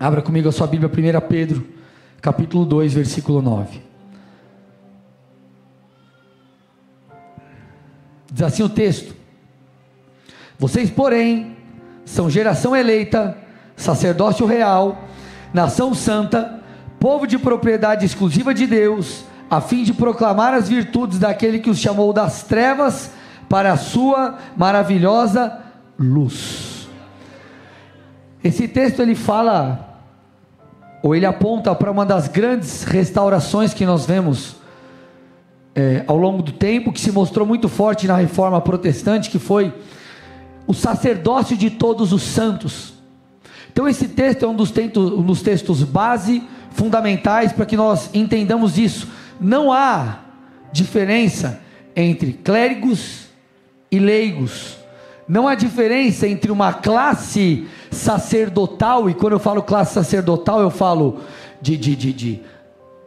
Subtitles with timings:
[0.00, 1.66] Abra comigo a sua Bíblia, 1 Pedro,
[2.20, 3.82] capítulo 2, versículo 9.
[8.30, 9.12] Diz assim o texto:
[10.56, 11.56] Vocês, porém,
[12.04, 13.36] são geração eleita,
[13.74, 15.02] sacerdócio real,
[15.52, 16.62] nação santa,
[17.00, 21.78] povo de propriedade exclusiva de Deus, a fim de proclamar as virtudes daquele que os
[21.78, 23.10] chamou das trevas
[23.48, 25.58] para a sua maravilhosa
[25.98, 26.88] luz.
[28.44, 29.87] Esse texto ele fala
[31.02, 34.56] ou ele aponta para uma das grandes restaurações que nós vemos
[35.74, 39.72] é, ao longo do tempo, que se mostrou muito forte na reforma protestante, que foi
[40.66, 42.94] o sacerdócio de todos os santos.
[43.72, 48.76] Então, esse texto é um dos, um dos textos base, fundamentais, para que nós entendamos
[48.76, 49.08] isso.
[49.40, 50.18] Não há
[50.72, 51.60] diferença
[51.94, 53.26] entre clérigos
[53.90, 54.77] e leigos.
[55.28, 61.20] Não há diferença entre uma classe sacerdotal, e quando eu falo classe sacerdotal, eu falo
[61.60, 62.42] de, de, de, de,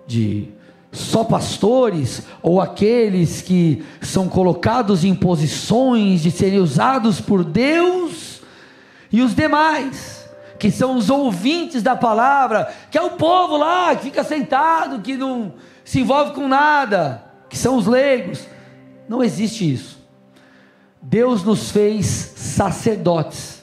[0.05, 0.49] de
[0.91, 8.41] só pastores, ou aqueles que são colocados em posições de serem usados por Deus,
[9.11, 10.29] e os demais,
[10.59, 15.17] que são os ouvintes da palavra, que é o povo lá, que fica sentado, que
[15.17, 18.45] não se envolve com nada, que são os leigos.
[19.09, 20.00] Não existe isso.
[21.01, 23.61] Deus nos fez sacerdotes.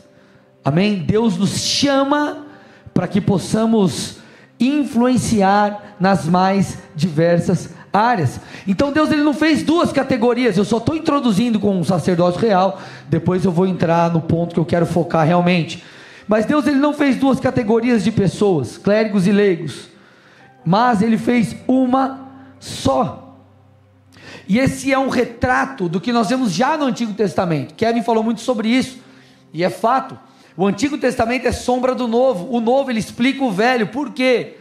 [0.64, 0.98] Amém?
[0.98, 2.46] Deus nos chama
[2.92, 4.18] para que possamos
[4.58, 8.40] influenciar nas mais diversas áreas.
[8.66, 10.56] Então Deus ele não fez duas categorias.
[10.56, 12.80] Eu só estou introduzindo com o sacerdócio real.
[13.08, 15.82] Depois eu vou entrar no ponto que eu quero focar realmente.
[16.26, 19.88] Mas Deus ele não fez duas categorias de pessoas, clérigos e leigos.
[20.64, 22.28] Mas ele fez uma
[22.58, 23.27] só.
[24.48, 27.74] E esse é um retrato do que nós vemos já no Antigo Testamento.
[27.74, 28.98] Kevin falou muito sobre isso,
[29.52, 30.18] e é fato.
[30.56, 32.48] O Antigo Testamento é sombra do Novo.
[32.50, 33.86] O Novo ele explica o Velho.
[33.88, 34.56] Por quê?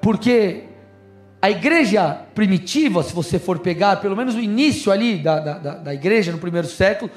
[0.00, 0.62] Porque
[1.42, 5.94] a igreja primitiva, se você for pegar pelo menos o início ali da, da, da
[5.94, 7.10] igreja no primeiro século,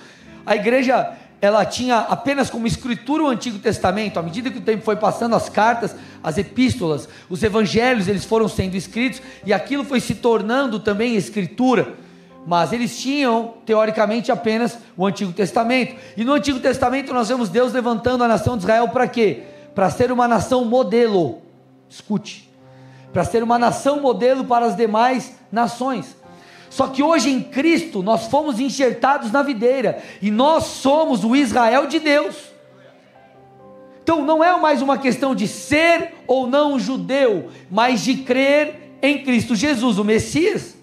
[0.46, 4.18] a igreja ela tinha apenas como escritura o Antigo Testamento.
[4.18, 5.94] À medida que o tempo foi passando, as cartas,
[6.24, 11.96] as epístolas, os evangelhos, eles foram sendo escritos e aquilo foi se tornando também escritura.
[12.48, 15.98] Mas eles tinham, teoricamente, apenas o Antigo Testamento.
[16.16, 19.44] E no Antigo Testamento nós vemos Deus levantando a nação de Israel para quê?
[19.75, 21.42] Para ser uma nação modelo.
[21.90, 22.50] Escute.
[23.12, 26.16] Para ser uma nação modelo para as demais nações.
[26.74, 31.86] Só que hoje em Cristo nós fomos enxertados na videira e nós somos o Israel
[31.86, 32.36] de Deus.
[34.02, 39.24] Então não é mais uma questão de ser ou não judeu, mas de crer em
[39.24, 40.76] Cristo Jesus, o Messias.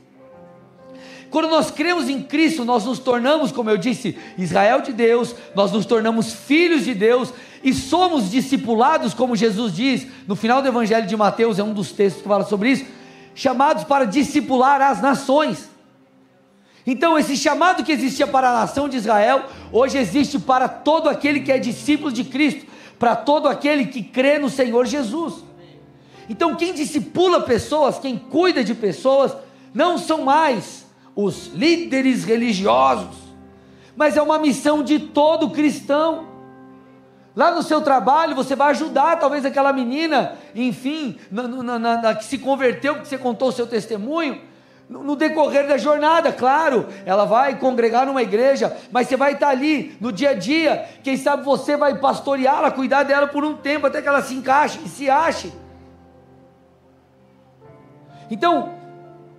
[1.29, 5.73] Quando nós cremos em Cristo, nós nos tornamos, como eu disse, Israel de Deus, nós
[5.73, 7.35] nos tornamos filhos de Deus
[7.65, 11.91] e somos discipulados, como Jesus diz no final do Evangelho de Mateus, é um dos
[11.91, 12.87] textos que fala sobre isso,
[13.35, 15.70] chamados para discipular as nações.
[16.87, 21.41] Então, esse chamado que existia para a nação de Israel, hoje existe para todo aquele
[21.41, 22.67] que é discípulo de Cristo,
[22.99, 25.45] para todo aquele que crê no Senhor Jesus.
[26.29, 29.37] Então, quem discipula pessoas, quem cuida de pessoas,
[29.75, 33.17] não são mais os líderes religiosos,
[33.97, 36.29] mas é uma missão de todo cristão.
[37.37, 42.25] Lá no seu trabalho, você vai ajudar talvez aquela menina, enfim, na, na, na, que
[42.25, 44.50] se converteu, que você contou o seu testemunho
[44.91, 49.97] no decorrer da jornada, claro, ela vai congregar numa igreja, mas você vai estar ali
[50.01, 50.85] no dia a dia.
[51.05, 54.81] Quem sabe você vai pastoreá-la, cuidar dela por um tempo até que ela se encaixe
[54.85, 55.53] e se ache.
[58.29, 58.75] Então,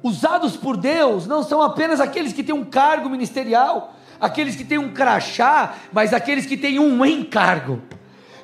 [0.01, 4.77] usados por Deus não são apenas aqueles que têm um cargo ministerial, aqueles que têm
[4.77, 7.81] um crachá, mas aqueles que têm um encargo.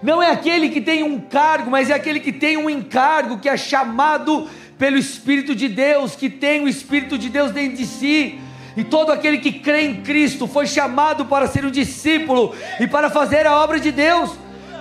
[0.03, 3.47] Não é aquele que tem um cargo, mas é aquele que tem um encargo, que
[3.47, 8.39] é chamado pelo Espírito de Deus, que tem o Espírito de Deus dentro de si.
[8.75, 13.09] E todo aquele que crê em Cristo foi chamado para ser um discípulo e para
[13.09, 14.31] fazer a obra de Deus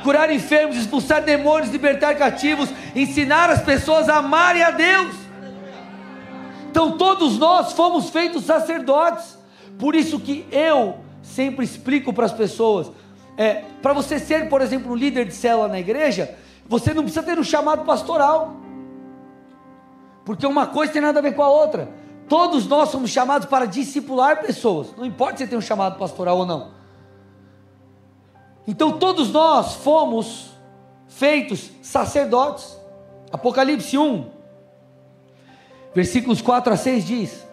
[0.03, 5.15] curar enfermos, expulsar demônios, libertar cativos, ensinar as pessoas a amarem a Deus.
[6.71, 9.37] Então todos nós fomos feitos sacerdotes.
[9.78, 12.93] Por isso que eu sempre explico para as pessoas,
[13.37, 16.37] é, para você ser, por exemplo, um líder de célula na igreja,
[16.69, 18.66] você não precisa ter um chamado pastoral
[20.27, 21.89] porque uma coisa tem nada a ver com a outra.
[22.28, 26.45] Todos nós somos chamados para discipular pessoas, não importa se tem um chamado pastoral ou
[26.45, 26.73] não.
[28.67, 30.51] Então todos nós fomos
[31.07, 32.77] feitos sacerdotes.
[33.33, 34.28] Apocalipse 1,
[35.95, 37.47] versículos 4 a 6 diz: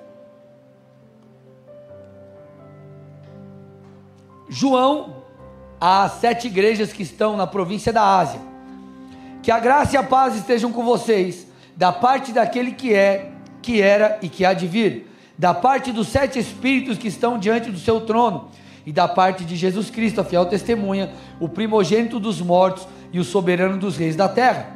[4.50, 5.24] João,
[5.80, 8.40] às sete igrejas que estão na província da Ásia,
[9.42, 13.32] Que a graça e a paz estejam com vocês, da parte daquele que é,
[13.62, 17.72] que era e que há de vir, da parte dos sete espíritos que estão diante
[17.72, 18.50] do seu trono,
[18.86, 23.24] e da parte de Jesus Cristo, a fiel testemunha, o primogênito dos mortos e o
[23.24, 24.76] soberano dos reis da terra.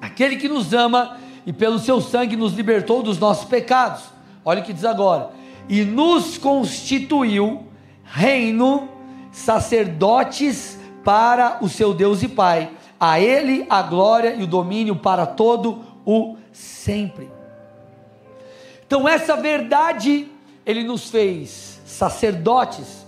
[0.00, 1.16] Aquele que nos ama
[1.46, 4.02] e pelo seu sangue nos libertou dos nossos pecados.
[4.44, 5.30] Olha o que diz agora.
[5.68, 7.66] E nos constituiu
[8.04, 8.88] reino,
[9.30, 12.70] sacerdotes para o seu Deus e Pai.
[12.98, 15.89] A ele a glória e o domínio para todo o
[16.52, 17.30] sempre.
[18.86, 20.28] Então essa verdade
[20.64, 23.06] ele nos fez sacerdotes.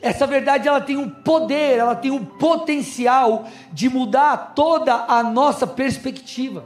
[0.00, 5.66] Essa verdade ela tem um poder, ela tem um potencial de mudar toda a nossa
[5.66, 6.64] perspectiva.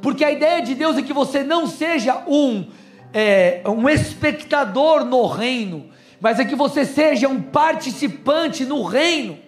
[0.00, 2.66] Porque a ideia de Deus é que você não seja um
[3.12, 5.88] é, um espectador no reino,
[6.20, 9.38] mas é que você seja um participante no reino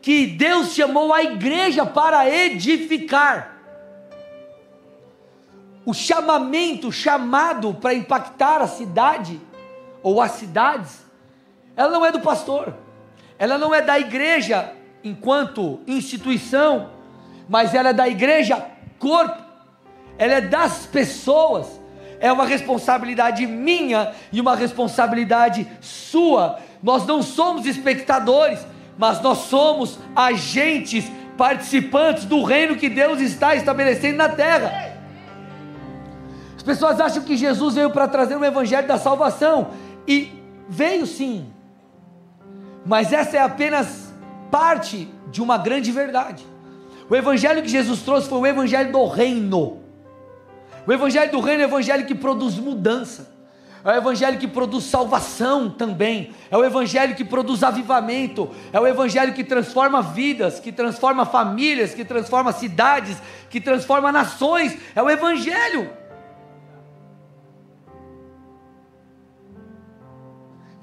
[0.00, 3.57] que Deus chamou a igreja para edificar.
[5.88, 9.40] O chamamento, chamado para impactar a cidade
[10.02, 11.02] ou as cidades,
[11.74, 12.74] ela não é do pastor,
[13.38, 14.70] ela não é da igreja
[15.02, 16.90] enquanto instituição,
[17.48, 18.66] mas ela é da igreja
[18.98, 19.42] corpo,
[20.18, 21.80] ela é das pessoas,
[22.20, 26.58] é uma responsabilidade minha e uma responsabilidade sua.
[26.82, 28.60] Nós não somos espectadores,
[28.98, 34.97] mas nós somos agentes, participantes do reino que Deus está estabelecendo na terra.
[36.68, 39.68] As pessoas acham que Jesus veio para trazer um evangelho da salvação,
[40.06, 40.30] e
[40.68, 41.50] veio sim,
[42.84, 44.12] mas essa é apenas
[44.50, 46.44] parte de uma grande verdade.
[47.08, 49.78] O evangelho que Jesus trouxe foi o evangelho do reino.
[50.86, 53.38] O evangelho do reino é o evangelho que produz mudança
[53.84, 58.86] é o evangelho que produz salvação também, é o evangelho que produz avivamento, é o
[58.86, 63.16] evangelho que transforma vidas, que transforma famílias, que transforma cidades,
[63.48, 65.90] que transforma nações, é o evangelho.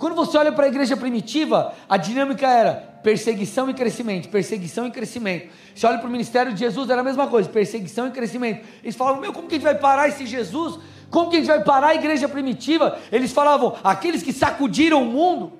[0.05, 4.91] Quando você olha para a igreja primitiva, a dinâmica era perseguição e crescimento, perseguição e
[4.91, 5.49] crescimento.
[5.73, 8.67] Você olha para o ministério de Jesus, era a mesma coisa, perseguição e crescimento.
[8.83, 10.77] Eles falavam, meu, como que a gente vai parar esse Jesus?
[11.09, 12.99] Como que a gente vai parar a igreja primitiva?
[13.11, 15.53] Eles falavam, aqueles que sacudiram o mundo,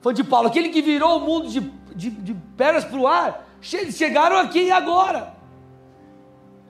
[0.00, 1.60] foi de Paulo, aquele que virou o mundo de,
[1.94, 5.34] de, de pernas para o ar, chegaram aqui e agora.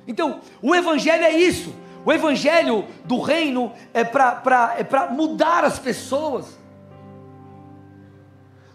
[0.04, 1.72] Então, o evangelho é isso.
[2.04, 6.58] O evangelho do reino é para é mudar as pessoas.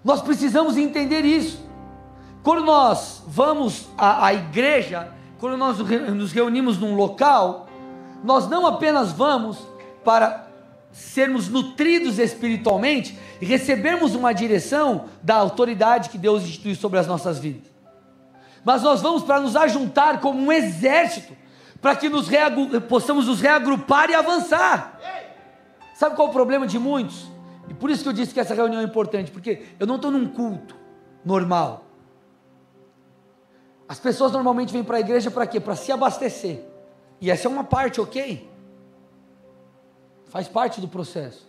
[0.06, 1.66] Nós precisamos entender isso.
[2.44, 7.68] Quando nós vamos à, à igreja, quando nós nos reunimos num local,
[8.24, 9.58] nós não apenas vamos
[10.04, 10.46] para
[10.92, 17.40] sermos nutridos espiritualmente e recebermos uma direção da autoridade que Deus instituiu sobre as nossas
[17.40, 17.70] vidas,
[18.64, 21.34] mas nós vamos para nos ajuntar como um exército,
[21.82, 22.30] para que nos
[22.88, 25.00] possamos nos reagrupar e avançar.
[25.96, 27.35] Sabe qual é o problema de muitos?
[27.80, 30.28] Por isso que eu disse que essa reunião é importante, porque eu não estou num
[30.28, 30.76] culto
[31.24, 31.86] normal.
[33.88, 35.60] As pessoas normalmente vêm para a igreja para quê?
[35.60, 36.64] Para se abastecer.
[37.22, 38.50] E essa é uma parte, ok?
[40.26, 41.46] Faz parte do processo.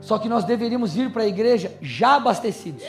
[0.00, 2.84] Só que nós deveríamos vir para a igreja já abastecidos.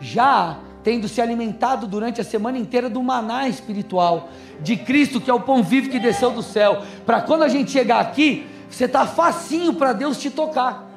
[0.00, 0.58] Já
[0.88, 5.40] tendo se alimentado durante a semana inteira do maná espiritual, de Cristo, que é o
[5.40, 6.80] pão vivo que desceu do céu.
[7.04, 10.90] Para quando a gente chegar aqui, você está facinho para Deus te tocar.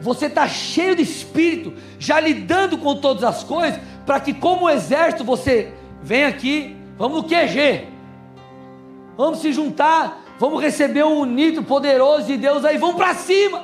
[0.00, 5.22] Você está cheio de espírito, já lidando com todas as coisas, para que, como exército,
[5.22, 5.72] você
[6.02, 7.86] venha aqui, vamos no QG,
[9.16, 13.62] vamos se juntar, vamos receber um unido poderoso de Deus aí, vamos para cima.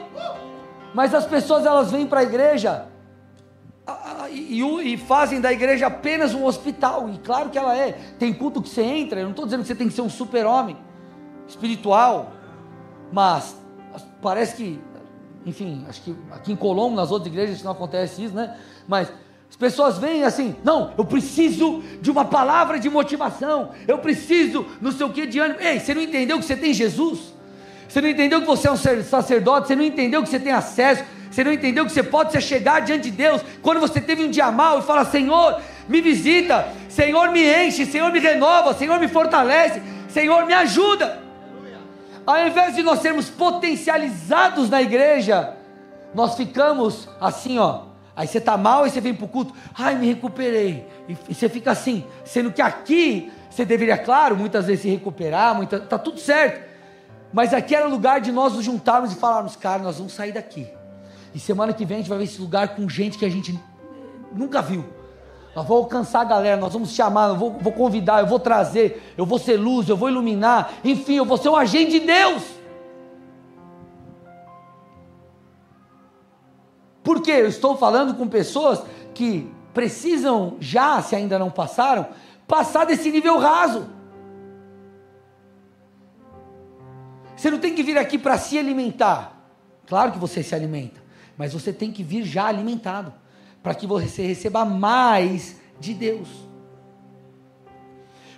[0.95, 2.90] Mas as pessoas elas vêm para a igreja
[4.31, 8.63] e, e, fazem da igreja apenas um hospital, e claro que ela é, tem culto
[8.63, 10.77] que você entra, eu não estou dizendo que você tem que ser um super-homem
[11.49, 12.33] espiritual,
[13.13, 13.57] mas
[14.23, 14.81] parece que,
[15.45, 18.57] enfim, acho que aqui em Colombo, nas outras igrejas não acontece isso, né?
[18.87, 19.13] Mas
[19.49, 24.93] as pessoas vêm assim, não, eu preciso de uma palavra de motivação, eu preciso não
[24.93, 25.61] sei o que de ânimo.
[25.61, 27.35] Ei, você não entendeu que você tem Jesus?
[27.89, 29.67] Você não entendeu que você é um sacerdote?
[29.67, 31.03] Você não entendeu que você tem acesso?
[31.31, 34.51] Você não entendeu que você pode chegar diante de Deus quando você teve um dia
[34.51, 39.81] mal e fala: Senhor, me visita, Senhor, me enche, Senhor, me renova, Senhor, me fortalece,
[40.09, 41.21] Senhor, me ajuda.
[42.27, 45.57] Ao invés de nós sermos potencializados na igreja,
[46.15, 49.95] nós ficamos assim, ó, Aí você está mal e você vem para o culto, ai,
[49.95, 50.87] me recuperei.
[51.09, 55.81] E, você fica assim, sendo que aqui você deveria, claro, muitas vezes se recuperar, muita,
[55.81, 56.69] tá tudo certo.
[57.33, 60.33] Mas aqui era o lugar de nós nos juntarmos e falarmos, cara, nós vamos sair
[60.33, 60.69] daqui.
[61.35, 63.59] E semana que vem a gente vai ver esse lugar com gente que a gente
[64.33, 64.85] nunca viu.
[65.55, 69.15] Nós vamos alcançar a galera, nós vamos chamar, eu vou, vou convidar, eu vou trazer,
[69.17, 72.43] eu vou ser luz, eu vou iluminar, enfim, eu vou ser um agente de Deus.
[77.03, 77.33] Por quê?
[77.33, 78.83] Eu estou falando com pessoas
[79.15, 82.09] que precisam já, se ainda não passaram,
[82.47, 83.89] passar desse nível raso.
[87.37, 89.37] Você não tem que vir aqui para se alimentar.
[89.87, 91.00] Claro que você se alimenta,
[91.37, 93.13] mas você tem que vir já alimentado,
[93.63, 96.29] para que você receba mais de Deus.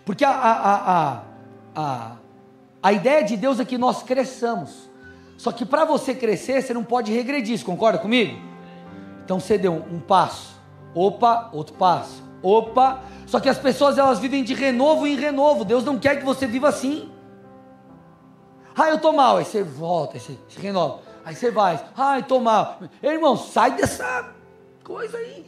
[0.04, 1.22] Porque a, a, a,
[1.74, 2.16] a,
[2.82, 4.90] a ideia de Deus é que nós cresçamos.
[5.36, 8.38] Só que para você crescer, você não pode regredir, você concorda comigo?
[9.24, 10.60] Então você deu um, passo,
[10.94, 13.02] opa, outro passo, opa.
[13.26, 15.64] Só que as pessoas elas vivem de renovo em renovo.
[15.64, 17.10] Deus não quer que você viva assim.
[18.76, 19.38] Ah, eu estou mal.
[19.38, 21.00] Aí você volta, aí você renova.
[21.24, 21.82] Aí você vai.
[22.14, 22.80] Eu estou mal.
[23.02, 24.32] Irmão, sai dessa
[24.82, 25.46] coisa aí.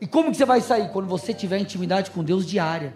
[0.00, 0.90] E como que você vai sair?
[0.90, 2.94] Quando você tiver intimidade com Deus diária.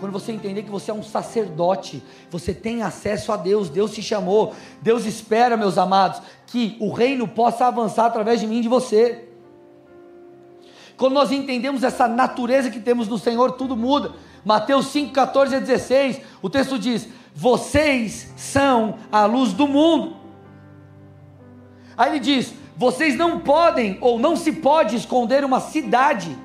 [0.00, 4.02] Quando você entender que você é um sacerdote, você tem acesso a Deus, Deus te
[4.02, 8.68] chamou, Deus espera, meus amados, que o reino possa avançar através de mim e de
[8.68, 9.28] você.
[10.96, 14.12] Quando nós entendemos essa natureza que temos no Senhor, tudo muda.
[14.44, 20.16] Mateus 5, 14 a 16, o texto diz: vocês são a luz do mundo.
[21.96, 26.36] Aí ele diz: vocês não podem ou não se pode esconder uma cidade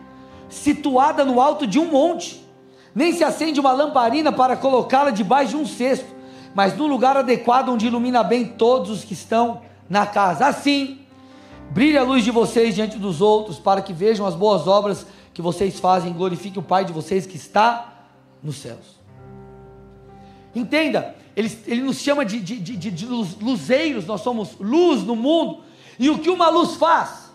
[0.49, 2.45] situada no alto de um monte,
[2.95, 6.07] nem se acende uma lamparina para colocá-la debaixo de um cesto,
[6.53, 10.47] mas no lugar adequado onde ilumina bem todos os que estão na casa.
[10.47, 10.99] Assim,
[11.69, 15.41] brilhe a luz de vocês diante dos outros, para que vejam as boas obras que
[15.41, 17.93] vocês fazem, glorifique o Pai de vocês que está
[18.41, 18.96] nos céus.
[20.57, 25.59] Entenda, ele, ele nos chama de, de, de, de luzeiros, nós somos luz no mundo.
[25.99, 27.31] E o que uma luz faz?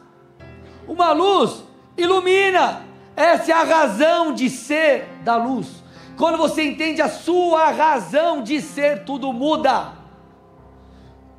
[0.88, 1.62] Uma luz
[1.96, 2.84] ilumina.
[3.14, 5.68] Essa é a razão de ser da luz.
[6.16, 9.92] Quando você entende a sua razão de ser, tudo muda.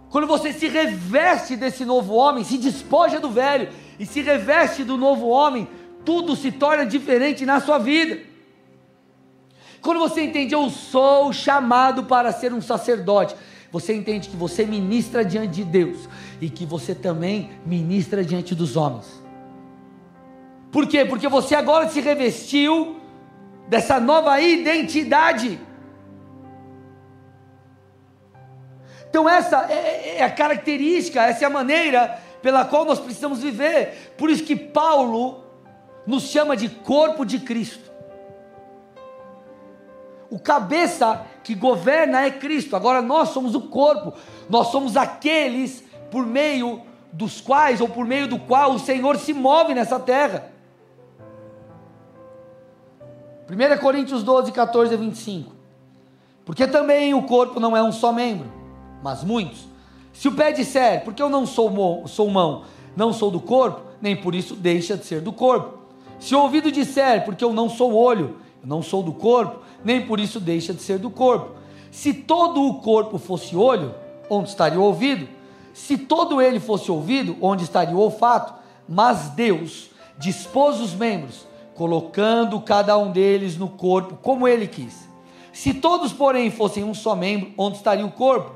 [0.09, 4.95] Quando você se reveste desse novo homem, se despoja do velho e se reveste do
[4.97, 5.67] novo homem,
[6.05, 8.32] tudo se torna diferente na sua vida.
[9.83, 13.35] Quando você entende, eu sou chamado para ser um sacerdote,
[13.69, 16.07] você entende que você ministra diante de Deus
[16.39, 19.21] e que você também ministra diante dos homens.
[20.71, 21.03] Por quê?
[21.03, 22.95] Porque você agora se revestiu
[23.67, 25.59] dessa nova identidade.
[29.09, 33.43] Então, essa é, é, é a característica, essa é a maneira pela qual nós precisamos
[33.43, 34.13] viver.
[34.17, 35.43] Por isso que Paulo
[36.07, 37.92] nos chama de corpo de Cristo.
[40.33, 42.75] O cabeça que governa é Cristo.
[42.75, 44.15] Agora nós somos o corpo.
[44.49, 49.31] Nós somos aqueles por meio dos quais ou por meio do qual o Senhor se
[49.31, 50.51] move nessa terra.
[53.47, 55.53] 1 Coríntios 12, 14 a 25.
[56.43, 58.51] Porque também o corpo não é um só membro,
[59.03, 59.67] mas muitos.
[60.13, 62.63] Se o pé disser, porque eu não sou, mão, sou mão,
[62.97, 65.77] não sou do corpo, nem por isso deixa de ser do corpo.
[66.19, 70.05] Se o ouvido disser, porque eu não sou olho, eu não sou do corpo, nem
[70.05, 71.57] por isso deixa de ser do corpo.
[71.91, 73.93] Se todo o corpo fosse olho,
[74.29, 75.27] onde estaria o ouvido?
[75.73, 78.53] Se todo ele fosse ouvido, onde estaria o olfato?
[78.87, 85.07] Mas Deus dispôs os membros, colocando cada um deles no corpo como ele quis.
[85.51, 88.51] Se todos, porém, fossem um só membro, onde estaria o corpo?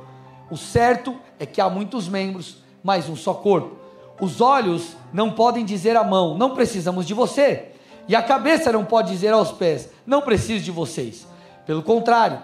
[0.49, 3.77] O certo é que há muitos membros, mas um só corpo.
[4.19, 7.71] Os olhos não podem dizer à mão: Não precisamos de você.
[8.07, 11.27] E a cabeça não pode dizer aos pés: Não preciso de vocês.
[11.65, 12.41] Pelo contrário,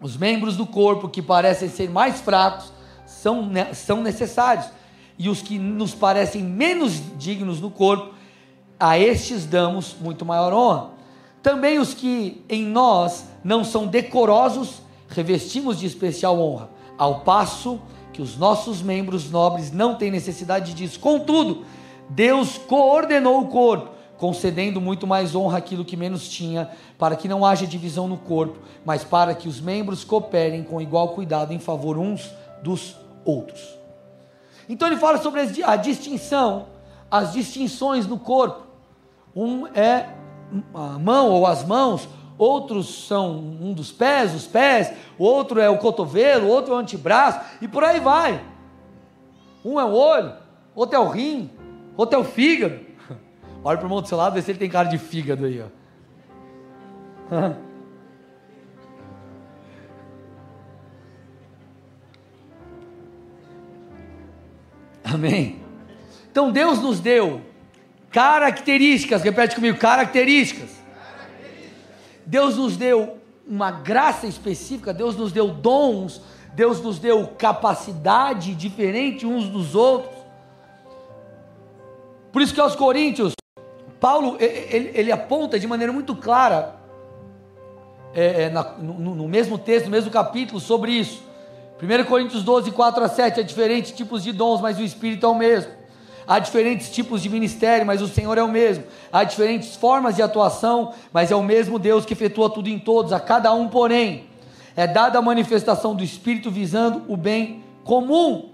[0.00, 2.72] os membros do corpo que parecem ser mais fracos
[3.06, 4.66] são, são necessários.
[5.18, 8.14] E os que nos parecem menos dignos no corpo,
[8.78, 10.90] a estes damos muito maior honra.
[11.42, 17.80] Também os que em nós não são decorosos, revestimos de especial honra, ao passo
[18.12, 20.98] que os nossos membros nobres não têm necessidade disso.
[20.98, 21.64] Contudo,
[22.08, 27.44] Deus coordenou o corpo concedendo muito mais honra àquilo que menos tinha, para que não
[27.44, 31.96] haja divisão no corpo, mas para que os membros cooperem com igual cuidado em favor
[31.96, 32.30] uns
[32.62, 33.78] dos outros.
[34.68, 36.66] Então ele fala sobre a distinção,
[37.10, 38.66] as distinções no corpo.
[39.34, 40.10] Um é
[40.74, 45.78] a mão ou as mãos, outros são um dos pés, os pés, outro é o
[45.78, 48.44] cotovelo, outro é o antebraço, e por aí vai.
[49.64, 50.34] Um é o olho,
[50.74, 51.50] outro é o rim,
[51.96, 52.89] outro é o fígado.
[53.62, 55.62] Olha para o irmão do seu lado, vê se ele tem cara de fígado aí,
[55.62, 55.66] ó.
[65.04, 65.60] Amém.
[66.30, 67.42] Então Deus nos deu
[68.10, 70.70] Características, repete comigo, características.
[72.26, 76.20] Deus nos deu uma graça específica, Deus nos deu dons,
[76.54, 80.18] Deus nos deu capacidade diferente uns dos outros.
[82.32, 83.32] Por isso que aos Coríntios,
[84.00, 86.76] Paulo ele, ele aponta de maneira muito clara,
[88.14, 91.22] é, é, na, no, no, mesmo texto, no mesmo capítulo, sobre isso.
[91.80, 95.28] 1 Coríntios 12, 4 a 7, há diferentes tipos de dons, mas o Espírito é
[95.28, 95.70] o mesmo.
[96.26, 98.84] Há diferentes tipos de ministério, mas o Senhor é o mesmo.
[99.12, 103.12] Há diferentes formas de atuação, mas é o mesmo Deus que efetua tudo em todos.
[103.12, 104.26] A cada um, porém,
[104.76, 108.50] é dada a manifestação do Espírito visando o bem comum.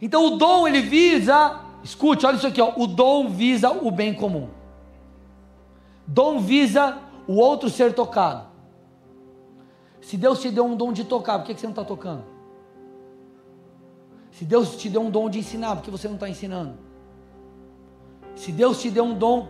[0.00, 4.12] Então o dom ele visa, escute, olha isso aqui, ó, o dom visa o bem
[4.12, 4.48] comum.
[6.04, 8.46] Dom visa o outro ser tocado.
[10.00, 12.24] Se Deus te deu um dom de tocar, por que você não está tocando?
[14.32, 16.74] Se Deus te deu um dom de ensinar, por que você não está ensinando?
[18.34, 19.48] Se Deus te deu um dom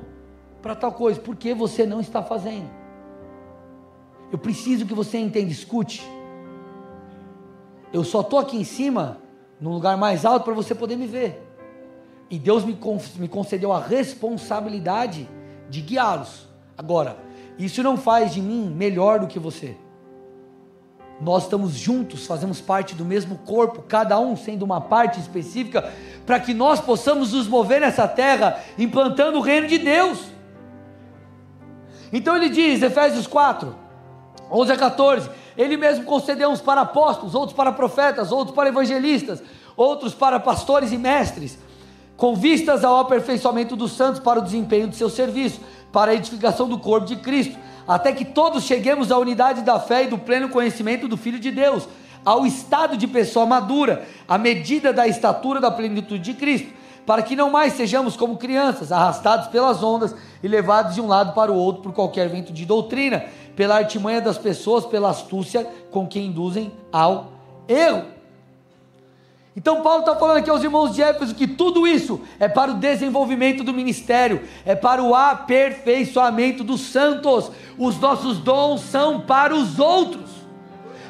[0.60, 2.68] para tal coisa, por que você não está fazendo?
[4.30, 6.06] Eu preciso que você entenda, escute.
[7.92, 9.20] Eu só estou aqui em cima,
[9.58, 11.45] num lugar mais alto, para você poder me ver.
[12.28, 12.76] E Deus me,
[13.16, 15.28] me concedeu a responsabilidade
[15.68, 16.48] de guiá-los.
[16.76, 17.16] Agora,
[17.58, 19.76] isso não faz de mim melhor do que você.
[21.20, 25.90] Nós estamos juntos, fazemos parte do mesmo corpo, cada um sendo uma parte específica,
[26.26, 30.26] para que nós possamos nos mover nessa terra, implantando o reino de Deus.
[32.12, 33.74] Então ele diz, Efésios 4,
[34.50, 39.42] 11 a 14: Ele mesmo concedeu uns para apóstolos, outros para profetas, outros para evangelistas,
[39.74, 41.58] outros para pastores e mestres,
[42.16, 45.60] com vistas ao aperfeiçoamento dos santos para o desempenho do seu serviço
[45.92, 47.56] para a edificação do corpo de Cristo,
[47.86, 51.50] até que todos cheguemos à unidade da fé e do pleno conhecimento do Filho de
[51.50, 51.88] Deus,
[52.24, 56.68] ao estado de pessoa madura, à medida da estatura da plenitude de Cristo,
[57.06, 61.32] para que não mais sejamos como crianças, arrastados pelas ondas e levados de um lado
[61.32, 66.06] para o outro por qualquer vento de doutrina, pela artimanha das pessoas, pela astúcia com
[66.06, 67.32] que induzem ao
[67.68, 68.15] erro.
[69.56, 72.74] Então Paulo está falando aqui aos irmãos de Éfeso que tudo isso é para o
[72.74, 77.50] desenvolvimento do ministério, é para o aperfeiçoamento dos santos.
[77.78, 80.30] Os nossos dons são para os outros,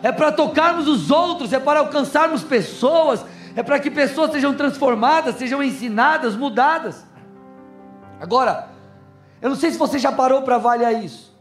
[0.01, 3.25] é para tocarmos os outros, é para alcançarmos pessoas,
[3.57, 7.05] é para que pessoas sejam transformadas, sejam ensinadas, mudadas.
[8.21, 8.69] Agora,
[9.43, 11.37] eu não sei se você já parou para avaliar isso,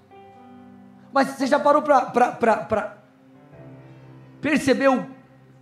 [1.13, 2.97] mas você já parou para
[4.41, 5.14] perceber o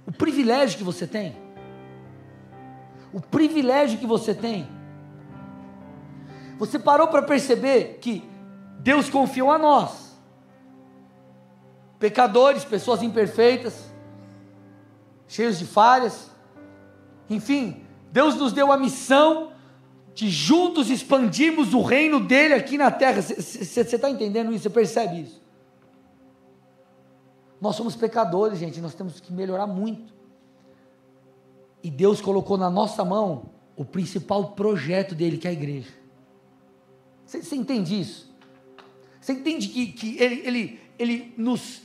[0.06, 1.36] o privilégio que você tem.
[3.12, 4.68] O privilégio que você tem.
[6.58, 8.24] Você parou para perceber que
[8.80, 10.18] Deus confiou a nós,
[12.00, 13.94] pecadores, pessoas imperfeitas,
[15.28, 16.32] cheios de falhas,
[17.30, 19.52] enfim, Deus nos deu a missão
[20.14, 23.22] de juntos expandirmos o reino dele aqui na terra.
[23.22, 24.64] Você está entendendo isso?
[24.64, 25.43] Você percebe isso?
[27.64, 30.14] Nós somos pecadores, gente, nós temos que melhorar muito.
[31.82, 33.46] E Deus colocou na nossa mão
[33.78, 35.88] o principal projeto dele, que é a igreja.
[37.26, 38.30] Você, você entende isso?
[39.22, 41.82] Você entende que, que ele, ele, ele nos,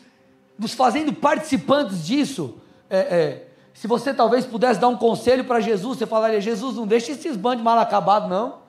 [0.59, 2.59] nos fazendo participantes disso,
[2.91, 6.88] é, é, se você talvez pudesse dar um conselho para Jesus, você falaria: Jesus, não
[6.88, 8.62] deixe esses bandos mal acabados, não.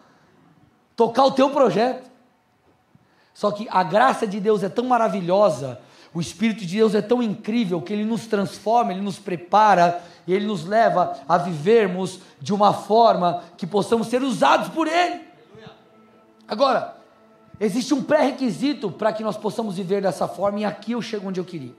[0.96, 2.08] Tocar o teu projeto.
[3.34, 5.82] Só que a graça de Deus é tão maravilhosa
[6.14, 10.34] o Espírito de Deus é tão incrível que ele nos transforma, ele nos prepara e
[10.34, 15.22] ele nos leva a vivermos de uma forma que possamos ser usados por ele.
[16.48, 16.98] Agora,
[17.60, 21.40] existe um pré-requisito para que nós possamos viver dessa forma, e aqui eu chego onde
[21.40, 21.76] eu queria.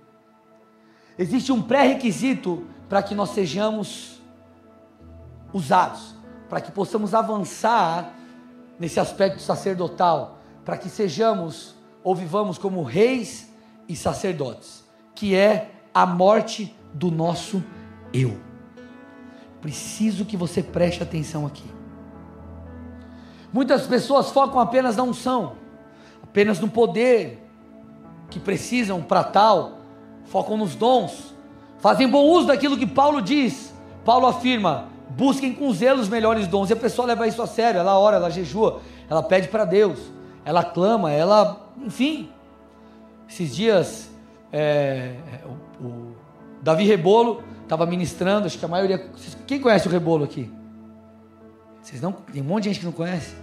[1.18, 4.20] Existe um pré-requisito para que nós sejamos
[5.52, 6.14] usados,
[6.48, 8.14] para que possamos avançar
[8.78, 13.49] nesse aspecto sacerdotal, para que sejamos ou vivamos como reis
[13.90, 14.84] e sacerdotes,
[15.16, 17.60] que é a morte do nosso
[18.14, 18.38] eu.
[19.60, 21.68] Preciso que você preste atenção aqui.
[23.52, 25.56] Muitas pessoas focam apenas na unção,
[26.22, 27.44] apenas no poder
[28.30, 29.80] que precisam para tal,
[30.26, 31.34] focam nos dons,
[31.80, 33.74] fazem bom uso daquilo que Paulo diz.
[34.04, 36.70] Paulo afirma: busquem com zelo os melhores dons.
[36.70, 39.98] E a pessoa leva isso a sério, ela ora, ela jejua, ela pede para Deus,
[40.44, 42.30] ela clama, ela, enfim,
[43.30, 44.10] esses dias,
[44.52, 45.14] é,
[45.80, 46.14] o, o,
[46.60, 48.98] Davi Rebolo estava ministrando, acho que a maioria.
[49.46, 50.52] Quem conhece o Rebolo aqui?
[51.80, 52.12] Vocês não?
[52.12, 53.34] Tem um monte de gente que não conhece?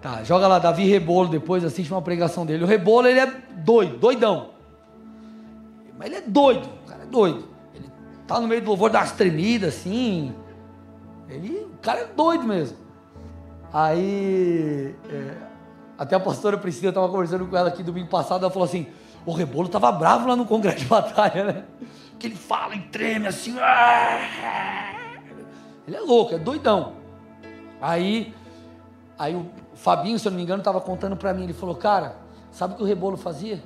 [0.00, 2.62] Tá, joga lá Davi Rebolo depois, assiste uma pregação dele.
[2.62, 4.50] O Rebolo, ele é doido, doidão.
[5.98, 7.48] Mas ele é doido, o cara é doido.
[7.74, 7.90] Ele
[8.28, 10.32] tá no meio do louvor das tremidas, assim.
[11.28, 12.76] Ele, o cara é doido mesmo.
[13.72, 15.34] Aí, é,
[15.98, 18.86] até a pastora Priscila estava conversando com ela aqui domingo passado, ela falou assim,
[19.26, 21.64] o Rebolo estava bravo lá no congresso de batalha, né?
[22.18, 23.56] Que ele fala e treme assim.
[25.86, 26.94] Ele é louco, é doidão.
[27.80, 28.32] Aí,
[29.18, 32.16] aí o Fabinho, se eu não me engano, estava contando para mim, ele falou, cara,
[32.52, 33.62] sabe o que o Rebolo fazia?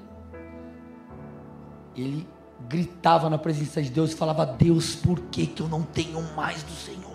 [1.95, 2.27] Ele
[2.67, 6.63] gritava na presença de Deus e falava: Deus, por que, que eu não tenho mais
[6.63, 7.11] do Senhor?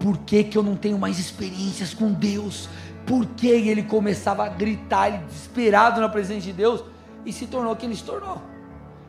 [0.00, 2.68] Por que, que eu não tenho mais experiências com Deus?
[3.06, 6.84] Por que ele começava a gritar, ele desesperado na presença de Deus,
[7.24, 8.40] e se tornou quem ele se tornou?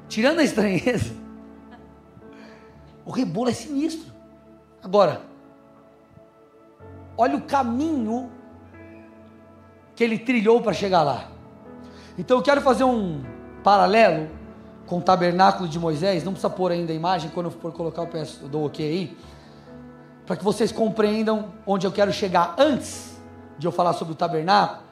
[0.08, 1.13] Tirando a estranheza,
[3.06, 4.12] o rebolo é sinistro.
[4.82, 5.21] Agora,
[7.17, 8.32] olha o caminho
[9.95, 11.30] que ele trilhou para chegar lá.
[12.17, 13.23] Então eu quero fazer um
[13.63, 14.30] paralelo
[14.86, 18.02] com o tabernáculo de Moisés, não precisa pôr ainda a imagem, quando eu for colocar
[18.02, 19.17] eu peço, eu dou ok aí,
[20.26, 23.19] para que vocês compreendam onde eu quero chegar antes
[23.58, 24.84] de eu falar sobre o tabernáculo.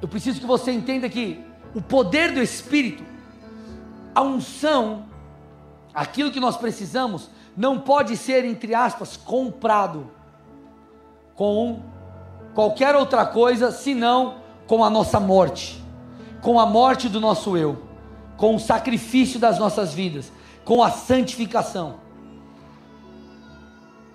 [0.00, 1.44] Eu preciso que você entenda que
[1.74, 3.02] o poder do Espírito,
[4.14, 5.04] a unção,
[5.94, 10.10] aquilo que nós precisamos, não pode ser, entre aspas, comprado
[11.34, 11.82] com
[12.54, 15.82] qualquer outra coisa senão com a nossa morte,
[16.40, 17.90] com a morte do nosso eu
[18.40, 20.32] com o sacrifício das nossas vidas,
[20.64, 21.96] com a santificação.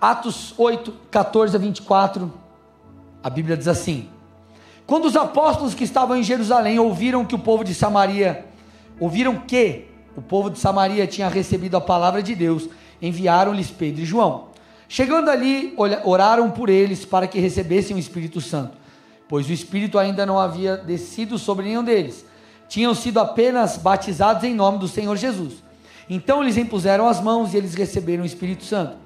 [0.00, 2.32] Atos 8, 14 a 24,
[3.22, 4.10] a Bíblia diz assim:
[4.86, 8.44] Quando os apóstolos que estavam em Jerusalém ouviram que o povo de Samaria,
[9.00, 12.68] ouviram que o povo de Samaria tinha recebido a palavra de Deus,
[13.02, 14.48] enviaram-lhes Pedro e João.
[14.88, 18.76] Chegando ali, oraram por eles para que recebessem o Espírito Santo,
[19.28, 22.24] pois o Espírito ainda não havia descido sobre nenhum deles
[22.68, 25.54] tinham sido apenas batizados em nome do Senhor Jesus.
[26.08, 28.96] Então eles impuseram as mãos e eles receberam o Espírito Santo.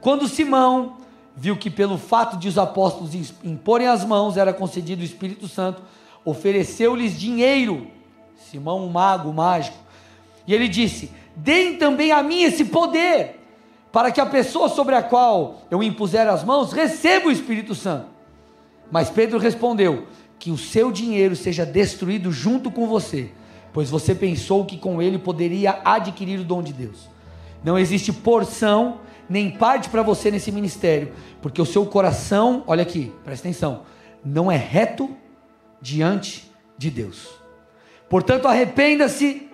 [0.00, 0.98] Quando Simão
[1.36, 5.82] viu que pelo fato de os apóstolos imporem as mãos era concedido o Espírito Santo,
[6.24, 7.88] ofereceu-lhes dinheiro.
[8.50, 9.76] Simão, um mago, um mágico.
[10.46, 13.40] E ele disse: Deem também a mim esse poder,
[13.92, 18.06] para que a pessoa sobre a qual eu impuser as mãos receba o Espírito Santo.
[18.90, 20.06] Mas Pedro respondeu:
[20.38, 23.30] que o seu dinheiro seja destruído junto com você,
[23.72, 27.08] pois você pensou que com ele poderia adquirir o dom de Deus.
[27.64, 31.12] Não existe porção nem parte para você nesse ministério,
[31.42, 33.82] porque o seu coração, olha aqui, presta atenção,
[34.24, 35.10] não é reto
[35.80, 37.28] diante de Deus.
[38.08, 39.48] Portanto, arrependa-se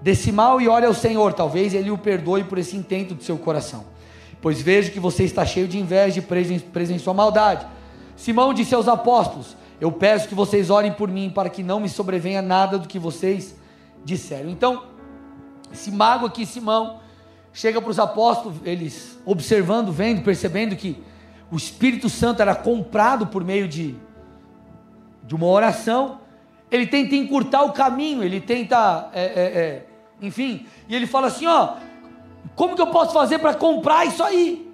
[0.00, 3.38] desse mal e olhe ao Senhor, talvez ele o perdoe por esse intento do seu
[3.38, 3.84] coração.
[4.40, 6.22] Pois vejo que você está cheio de inveja e
[6.60, 7.64] preso em sua maldade.
[8.16, 11.88] Simão disse aos apóstolos: eu peço que vocês orem por mim para que não me
[11.88, 13.56] sobrevenha nada do que vocês
[14.04, 14.48] disseram.
[14.48, 14.84] Então,
[15.72, 17.00] esse mago aqui, Simão,
[17.52, 21.02] chega para os apóstolos, eles observando, vendo, percebendo que
[21.50, 23.94] o Espírito Santo era comprado por meio de,
[25.24, 26.20] de uma oração.
[26.70, 29.86] Ele tenta encurtar o caminho, ele tenta, é, é, é,
[30.22, 31.74] enfim, e ele fala assim: ó,
[32.54, 34.72] como que eu posso fazer para comprar isso aí?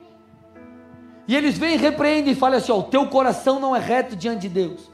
[1.26, 4.14] E eles vêm e repreendem e falam assim: ó, o teu coração não é reto
[4.14, 4.90] diante de Deus.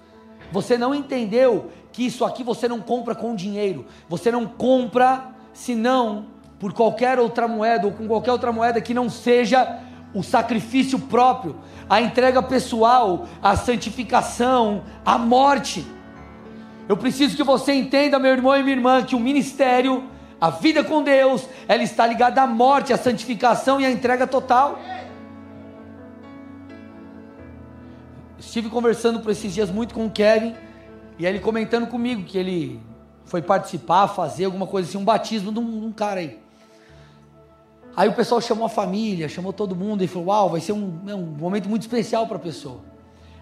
[0.50, 3.86] Você não entendeu que isso aqui você não compra com dinheiro.
[4.08, 6.26] Você não compra senão
[6.64, 9.80] por qualquer outra moeda ou com qualquer outra moeda que não seja
[10.14, 11.56] o sacrifício próprio,
[11.90, 15.84] a entrega pessoal, a santificação, a morte.
[16.88, 20.04] Eu preciso que você entenda, meu irmão e minha irmã, que o ministério,
[20.40, 24.78] a vida com Deus, ela está ligada à morte, à santificação e à entrega total.
[28.38, 30.54] Estive conversando por esses dias muito com o Kevin,
[31.18, 32.80] e ele comentando comigo que ele
[33.26, 36.43] foi participar, fazer alguma coisa assim, um batismo de um, de um cara aí.
[37.96, 41.00] Aí o pessoal chamou a família, chamou todo mundo e falou: Uau, vai ser um,
[41.06, 42.80] é um momento muito especial para a pessoa.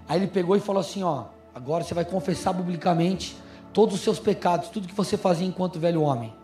[0.08, 3.36] Aí ele pegou e falou assim: Ó, agora você vai confessar publicamente
[3.72, 6.34] todos os seus pecados, tudo que você fazia enquanto velho homem.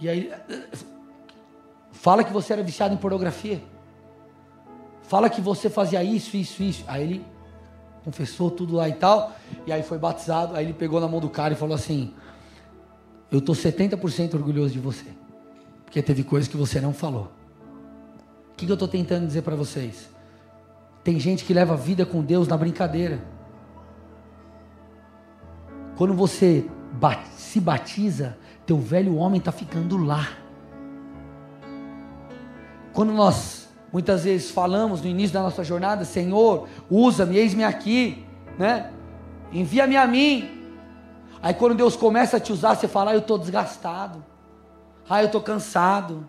[0.00, 0.32] E aí,
[1.90, 3.60] fala que você era viciado em pornografia.
[5.02, 6.84] Fala que você fazia isso, isso, isso.
[6.86, 7.24] Aí ele
[8.04, 9.32] confessou tudo lá e tal.
[9.66, 10.54] E aí foi batizado.
[10.54, 12.14] Aí ele pegou na mão do cara e falou assim:
[13.28, 15.23] Eu estou 70% orgulhoso de você.
[15.94, 17.30] Porque teve coisas que você não falou.
[18.50, 20.10] O que, eu estou tentando dizer para vocês?
[21.04, 23.22] Tem gente que leva a vida com Deus na brincadeira.
[25.96, 26.68] Quando você
[27.36, 30.30] se batiza, teu velho homem está ficando lá.
[32.92, 38.26] Quando nós Muitas vezes falamos no início da nossa jornada, Senhor, usa-me, eis-me aqui,
[38.58, 38.90] né?
[39.52, 40.72] Envia-me a mim.
[41.40, 44.33] Aí quando Deus começa a te usar, você fala, ah, eu estou desgastado.
[45.08, 46.26] Ah, eu estou cansado.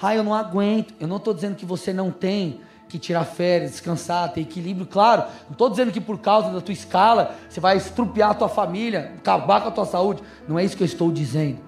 [0.00, 0.94] Ah, eu não aguento.
[1.00, 5.22] Eu não estou dizendo que você não tem que tirar férias, descansar, ter equilíbrio, claro.
[5.44, 9.14] Não estou dizendo que por causa da tua escala você vai estrupiar a tua família,
[9.16, 10.22] acabar com a tua saúde.
[10.48, 11.58] Não é isso que eu estou dizendo.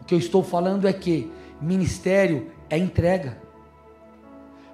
[0.00, 3.38] O que eu estou falando é que ministério é entrega.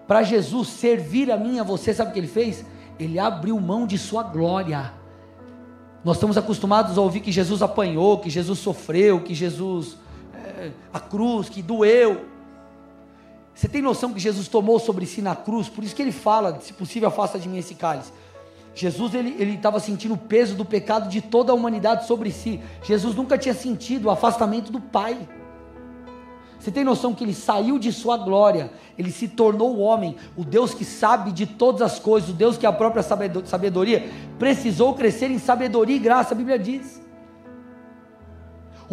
[0.07, 2.67] Para Jesus servir a mim a você, sabe o que ele fez?
[2.99, 4.93] Ele abriu mão de sua glória.
[6.05, 9.97] Nós estamos acostumados a ouvir que Jesus apanhou, que Jesus sofreu, que Jesus.
[10.93, 12.27] A cruz, que doeu.
[13.55, 15.69] Você tem noção que Jesus tomou sobre si na cruz?
[15.69, 18.13] Por isso que ele fala: se possível, afasta de mim esse cálice.
[18.75, 22.61] Jesus ele estava sentindo o peso do pecado de toda a humanidade sobre si.
[22.83, 25.29] Jesus nunca tinha sentido o afastamento do Pai.
[26.59, 30.45] Você tem noção que ele saiu de sua glória, ele se tornou o homem, o
[30.45, 34.95] Deus que sabe de todas as coisas, o Deus que é a própria sabedoria, precisou
[34.95, 37.02] crescer em sabedoria e graça, a Bíblia diz.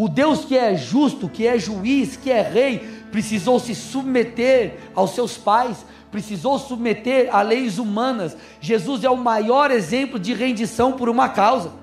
[0.01, 2.79] O Deus que é justo, que é juiz, que é rei,
[3.11, 8.37] precisou se submeter aos seus pais, precisou submeter a leis humanas.
[8.61, 11.73] Jesus é o maior exemplo de rendição por uma causa.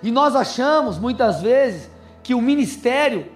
[0.00, 1.90] E nós achamos muitas vezes
[2.22, 3.26] que o ministério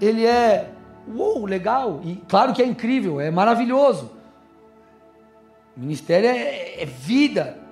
[0.00, 0.72] ele é
[1.06, 4.10] uou, legal, e claro que é incrível, é maravilhoso.
[5.76, 7.63] O ministério é, é vida.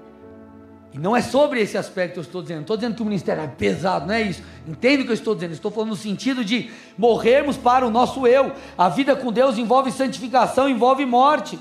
[0.92, 2.56] E não é sobre esse aspecto que eu estou dizendo.
[2.56, 4.42] Não estou dizendo que o ministério é pesado, não é isso.
[4.66, 5.52] Entende o que eu estou dizendo?
[5.52, 8.52] Estou falando no sentido de morrermos para o nosso eu.
[8.76, 11.58] A vida com Deus envolve santificação, envolve morte.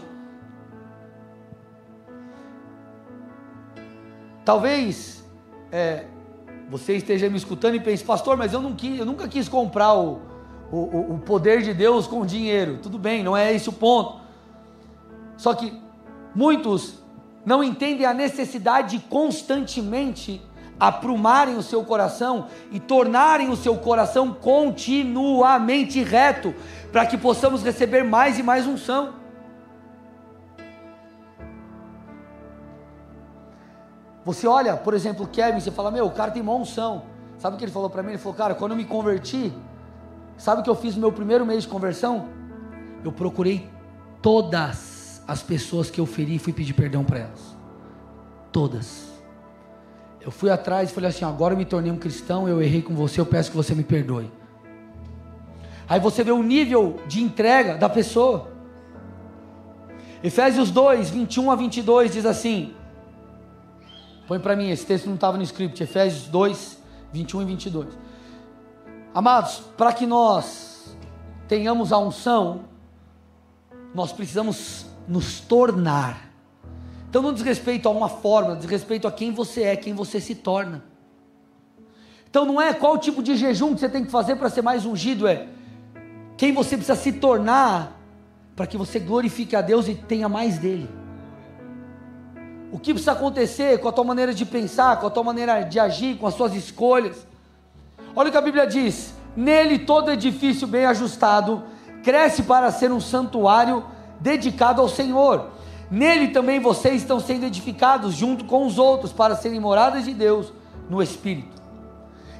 [4.43, 5.23] Talvez
[5.71, 6.05] é,
[6.69, 9.93] você esteja me escutando e pense, pastor, mas eu, não quis, eu nunca quis comprar
[9.93, 10.19] o,
[10.69, 12.79] o, o poder de Deus com dinheiro.
[12.83, 14.19] Tudo bem, não é esse o ponto.
[15.37, 15.73] Só que
[16.35, 17.00] muitos
[17.45, 20.41] não entendem a necessidade de constantemente
[20.79, 26.53] aprumarem o seu coração e tornarem o seu coração continuamente reto,
[26.91, 29.13] para que possamos receber mais e mais unção.
[34.25, 37.03] Você olha, por exemplo, Kevin, você fala, meu, o cara tem uma unção.
[37.37, 38.09] Sabe o que ele falou para mim?
[38.09, 39.51] Ele falou, cara, quando eu me converti,
[40.41, 42.25] Sabe o que eu fiz no meu primeiro mês de conversão?
[43.05, 43.69] Eu procurei
[44.23, 44.90] todas
[45.27, 47.55] as pessoas que eu feri fui pedir perdão para elas.
[48.51, 49.11] Todas.
[50.19, 52.93] Eu fui atrás e falei assim: agora eu me tornei um cristão, eu errei com
[52.95, 54.31] você, eu peço que você me perdoe.
[55.89, 58.51] Aí você vê o nível de entrega da pessoa.
[60.23, 62.73] Efésios 2, 21 a 22 diz assim:
[64.27, 66.77] põe para mim, esse texto não estava no script, Efésios 2,
[67.11, 67.87] 21 e 22.
[69.13, 70.95] Amados, para que nós
[71.47, 72.61] tenhamos a unção,
[73.93, 76.29] nós precisamos nos tornar.
[77.09, 80.19] Então não diz respeito a uma forma, diz respeito a quem você é, quem você
[80.21, 80.83] se torna.
[82.29, 84.85] Então não é qual tipo de jejum que você tem que fazer para ser mais
[84.85, 85.47] ungido, é
[86.37, 87.99] quem você precisa se tornar
[88.55, 90.89] para que você glorifique a Deus e tenha mais dele.
[92.71, 95.77] O que precisa acontecer com a tua maneira de pensar, com a tua maneira de
[95.77, 97.27] agir, com as suas escolhas.
[98.15, 101.63] Olha o que a Bíblia diz: Nele todo edifício bem ajustado
[102.01, 103.83] cresce para ser um santuário
[104.21, 105.47] dedicado ao Senhor.
[105.89, 110.53] Nele também vocês estão sendo edificados junto com os outros para serem moradas de Deus
[110.89, 111.61] no Espírito.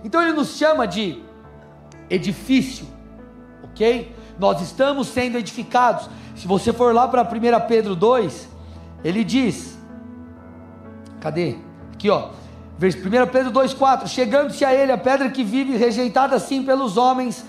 [0.04, 1.22] Então ele nos chama de
[2.10, 2.88] edifício,
[3.64, 4.16] ok?
[4.40, 6.10] Nós estamos sendo edificados.
[6.36, 8.48] Se você for lá para 1 Pedro 2,
[9.04, 9.78] ele diz:
[11.20, 11.58] cadê?
[11.94, 12.30] Aqui ó,
[12.80, 17.46] 1 Pedro 2,4: Chegando-se a ele a pedra que vive, rejeitada assim pelos homens,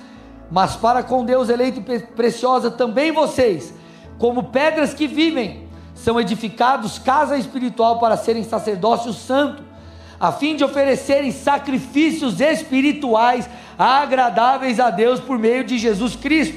[0.51, 3.73] mas para com Deus eleita e preciosa também vocês,
[4.18, 9.62] como pedras que vivem, são edificados casa espiritual para serem sacerdócio santo,
[10.18, 13.48] a fim de oferecerem sacrifícios espirituais
[13.79, 16.57] agradáveis a Deus por meio de Jesus Cristo.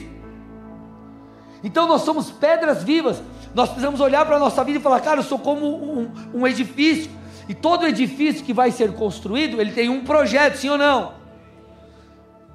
[1.64, 3.22] Então nós somos pedras vivas,
[3.54, 6.48] nós precisamos olhar para a nossa vida e falar, cara, eu sou como um, um
[6.48, 7.10] edifício
[7.48, 11.14] e todo edifício que vai ser construído, ele tem um projeto, sim ou não?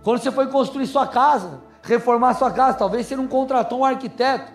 [0.02, 4.50] Quando você foi construir sua casa, reformar sua casa, talvez você não contratou um arquiteto,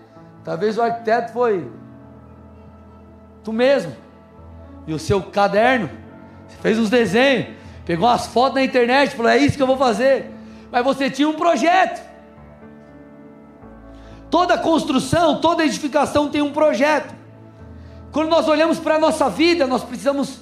[0.45, 1.69] talvez o arquiteto foi
[3.43, 3.93] tu mesmo,
[4.88, 5.89] e o seu caderno,
[6.62, 7.55] fez uns desenhos,
[7.86, 10.31] pegou umas fotos na internet, falou: é isso que eu vou fazer,
[10.71, 12.05] mas você tinha um projeto.
[14.29, 17.13] Toda construção, toda edificação tem um projeto.
[18.12, 20.39] Quando nós olhamos para a nossa vida, nós precisamos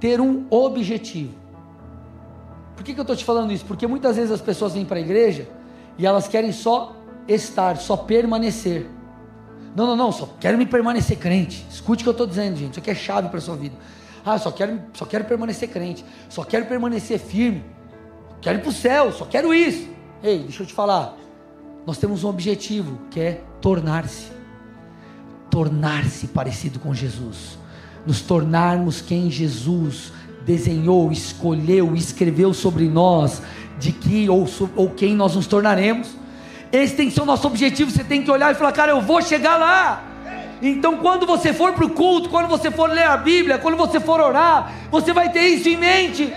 [0.00, 1.34] ter um objetivo.
[2.74, 3.64] Por que, que eu estou te falando isso?
[3.64, 5.48] Porque muitas vezes as pessoas vêm para a igreja
[5.96, 6.94] e elas querem só
[7.28, 8.86] estar, só permanecer.
[9.76, 11.64] Não, não, não, só quero me permanecer crente.
[11.70, 12.72] Escute o que eu estou dizendo, gente.
[12.72, 13.76] Isso aqui é chave para a sua vida.
[14.24, 16.04] Ah, só quero, só quero permanecer crente.
[16.28, 17.64] Só quero permanecer firme.
[18.40, 19.88] Quero ir para o céu, só quero isso.
[20.22, 21.16] Ei, deixa eu te falar.
[21.86, 24.26] nós temos um objetivo, que é tornar-se.
[25.50, 27.58] Tornar-se parecido com Jesus.
[28.06, 30.12] Nos tornarmos quem Jesus
[30.44, 33.42] desenhou, escolheu, escreveu sobre nós,
[33.78, 36.16] de que ou, ou quem nós nos tornaremos.
[36.72, 37.90] Esse tem que ser o nosso objetivo.
[37.90, 40.02] Você tem que olhar e falar, cara, eu vou chegar lá.
[40.60, 44.00] Então, quando você for para o culto, quando você for ler a Bíblia, quando você
[44.00, 46.32] for orar, você vai ter isso em mente.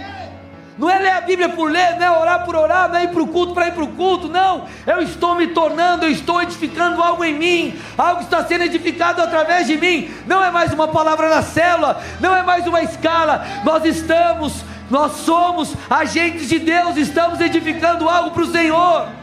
[0.78, 3.10] Não é ler a Bíblia por ler, não é orar por orar, não é ir
[3.10, 4.66] para o culto para ir para o culto, não.
[4.88, 9.68] Eu estou me tornando, eu estou edificando algo em mim, algo está sendo edificado através
[9.68, 10.10] de mim.
[10.26, 13.46] Não é mais uma palavra na célula, não é mais uma escala.
[13.64, 19.21] Nós estamos, nós somos agentes de Deus, estamos edificando algo para o Senhor.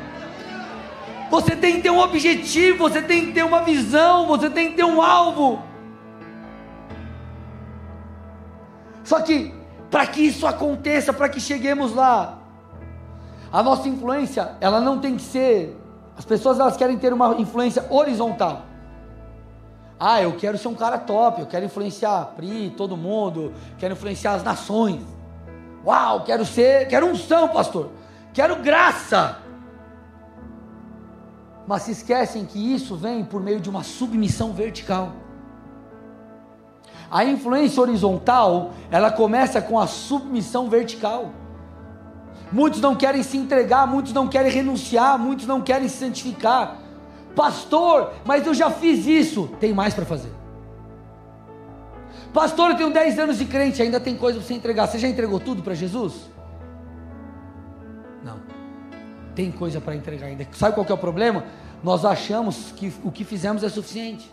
[1.30, 4.76] Você tem que ter um objetivo, você tem que ter uma visão, você tem que
[4.76, 5.62] ter um alvo.
[9.04, 9.54] Só que,
[9.90, 12.38] para que isso aconteça, para que cheguemos lá,
[13.52, 15.76] a nossa influência, ela não tem que ser.
[16.16, 18.62] As pessoas elas querem ter uma influência horizontal.
[20.00, 23.94] Ah, eu quero ser um cara top, eu quero influenciar a Pri, todo mundo, quero
[23.94, 25.00] influenciar as nações.
[25.84, 27.90] Uau, quero ser, quero unção, pastor.
[28.32, 29.38] Quero graça
[31.68, 35.12] mas se esquecem que isso vem por meio de uma submissão vertical.
[37.10, 41.30] A influência horizontal, ela começa com a submissão vertical.
[42.50, 46.78] Muitos não querem se entregar, muitos não querem renunciar, muitos não querem se santificar.
[47.36, 50.32] Pastor, mas eu já fiz isso, tem mais para fazer.
[52.32, 54.86] Pastor, eu tenho 10 anos de crente, ainda tem coisa para você entregar.
[54.86, 56.30] Você já entregou tudo para Jesus?
[59.38, 60.44] Tem coisa para entregar ainda.
[60.52, 61.44] Sabe qual é o problema?
[61.80, 64.28] Nós achamos que o que fizemos é suficiente.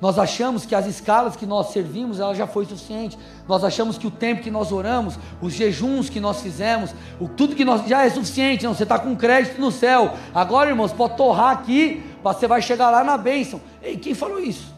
[0.00, 3.18] Nós achamos que as escalas que nós servimos, ela já foi suficiente.
[3.48, 7.56] Nós achamos que o tempo que nós oramos, os jejuns que nós fizemos, o, tudo
[7.56, 8.64] que nós já é suficiente.
[8.64, 10.12] Não, você está com crédito no céu.
[10.32, 13.60] Agora, irmãos, pode torrar aqui, você vai chegar lá na bênção.
[13.82, 14.72] Ei, quem falou isso?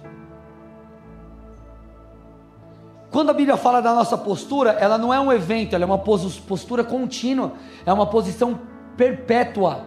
[3.10, 5.98] Quando a Bíblia fala da nossa postura, ela não é um evento, ela é uma
[5.98, 7.52] postura contínua,
[7.84, 9.86] é uma posição perpétua.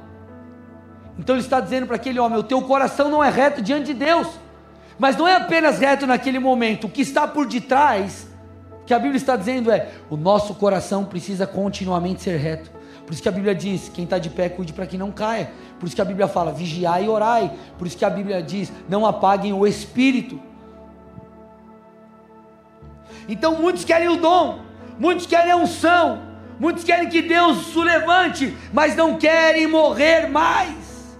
[1.17, 3.93] Então ele está dizendo para aquele homem: o teu coração não é reto diante de
[3.93, 4.27] Deus,
[4.97, 8.27] mas não é apenas reto naquele momento, o que está por detrás,
[8.85, 12.71] que a Bíblia está dizendo é: o nosso coração precisa continuamente ser reto.
[13.05, 15.51] Por isso que a Bíblia diz: quem está de pé, cuide para que não caia.
[15.79, 17.51] Por isso que a Bíblia fala: vigiai e orai.
[17.77, 20.39] Por isso que a Bíblia diz: não apaguem o espírito.
[23.27, 24.59] Então muitos querem o dom,
[24.99, 26.19] muitos querem a unção,
[26.59, 31.17] Muitos querem que Deus o levante, mas não querem morrer mais.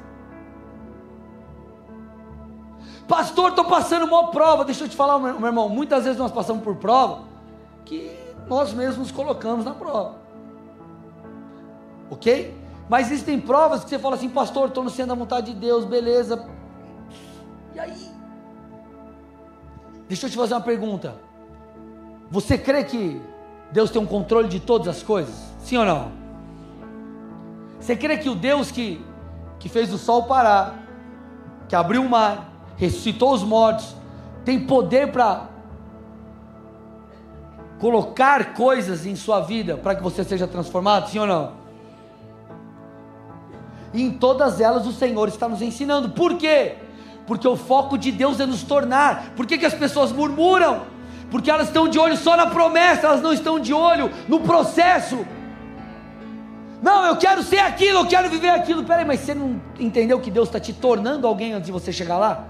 [3.08, 4.66] Pastor, estou passando uma prova.
[4.66, 5.70] Deixa eu te falar, meu irmão.
[5.70, 7.24] Muitas vezes nós passamos por prova
[7.86, 8.12] que
[8.48, 10.16] nós mesmos nos colocamos na prova.
[12.12, 12.54] Ok?
[12.90, 15.86] Mas existem provas que você fala assim, pastor, estou no centro da vontade de Deus,
[15.86, 16.48] beleza.
[17.74, 18.10] E aí?
[20.08, 21.16] Deixa eu te fazer uma pergunta.
[22.30, 23.22] Você crê que
[23.72, 25.36] Deus tem um controle de todas as coisas?
[25.60, 26.12] Sim ou não?
[27.80, 29.04] Você crê que o Deus que,
[29.60, 30.76] que fez o sol parar,
[31.68, 33.96] que abriu o mar, ressuscitou os mortos,
[34.44, 35.48] tem poder para
[37.80, 41.10] colocar coisas em sua vida para que você seja transformado?
[41.10, 41.60] Sim ou não?
[43.94, 46.10] E em todas elas o Senhor está nos ensinando.
[46.10, 46.76] Por quê?
[47.26, 49.34] Porque o foco de Deus é nos tornar.
[49.36, 50.82] Por que, que as pessoas murmuram?
[51.30, 55.26] Porque elas estão de olho só na promessa, elas não estão de olho no processo.
[56.82, 58.84] Não, eu quero ser aquilo, eu quero viver aquilo.
[58.84, 62.18] Peraí, mas você não entendeu que Deus está te tornando alguém antes de você chegar
[62.18, 62.46] lá?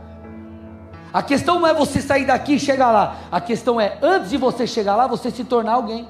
[1.11, 3.17] A questão não é você sair daqui e chegar lá.
[3.31, 6.07] A questão é, antes de você chegar lá, você se tornar alguém.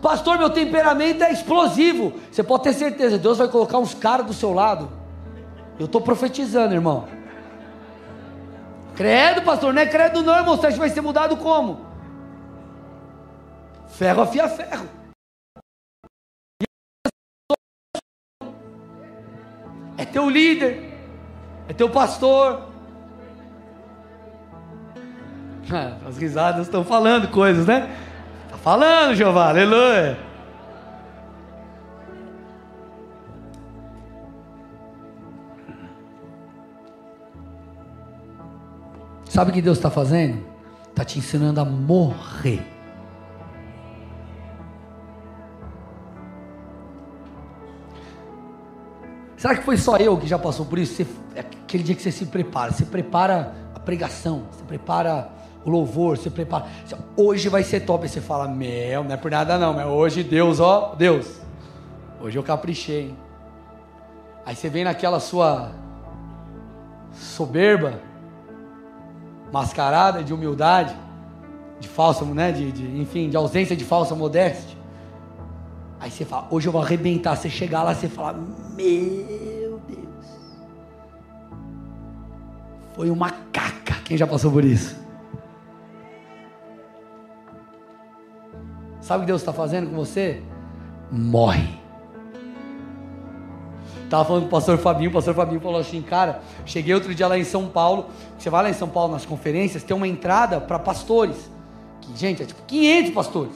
[0.00, 2.14] Pastor, meu temperamento é explosivo.
[2.30, 4.90] Você pode ter certeza, Deus vai colocar uns caras do seu lado.
[5.78, 7.06] Eu estou profetizando, irmão.
[8.94, 10.56] Credo, pastor, não é credo não, irmão.
[10.56, 11.86] Você acha que vai ser mudado como?
[13.88, 14.88] Ferro afia ferro.
[19.96, 20.98] É teu líder,
[21.68, 22.68] é teu pastor.
[26.06, 27.88] As risadas estão falando coisas, né?
[28.46, 30.31] Está falando, Jeová, aleluia.
[39.32, 40.44] Sabe o que Deus está fazendo?
[40.90, 42.62] Está te ensinando a morrer.
[49.38, 50.96] Será que foi só eu que já passou por isso?
[50.96, 55.30] Você, é aquele dia que você se prepara, você prepara a pregação, você prepara
[55.64, 56.66] o louvor, você prepara.
[57.16, 58.02] Hoje vai ser top.
[58.02, 61.40] Aí você fala, meu, não é por nada não, mas hoje Deus, ó, Deus,
[62.20, 63.14] hoje eu caprichei.
[64.44, 65.72] Aí você vem naquela sua
[67.14, 68.11] soberba,
[69.52, 70.96] mascarada de humildade,
[71.78, 72.50] de falsa, né?
[72.50, 74.78] De, de, enfim, de ausência de falsa modéstia.
[76.00, 77.36] Aí você fala, hoje eu vou arrebentar.
[77.36, 78.32] Você chegar lá, você fala,
[78.74, 80.26] meu Deus,
[82.94, 83.94] foi uma caca.
[84.04, 84.96] Quem já passou por isso?
[89.00, 90.42] Sabe o que Deus está fazendo com você?
[91.10, 91.81] Morre.
[94.12, 97.26] Estava falando com o pastor Fabinho, o pastor Fabinho falou assim, cara, cheguei outro dia
[97.26, 100.60] lá em São Paulo, você vai lá em São Paulo nas conferências, tem uma entrada
[100.60, 101.50] para pastores,
[101.98, 103.52] que, gente, é tipo 500 pastores,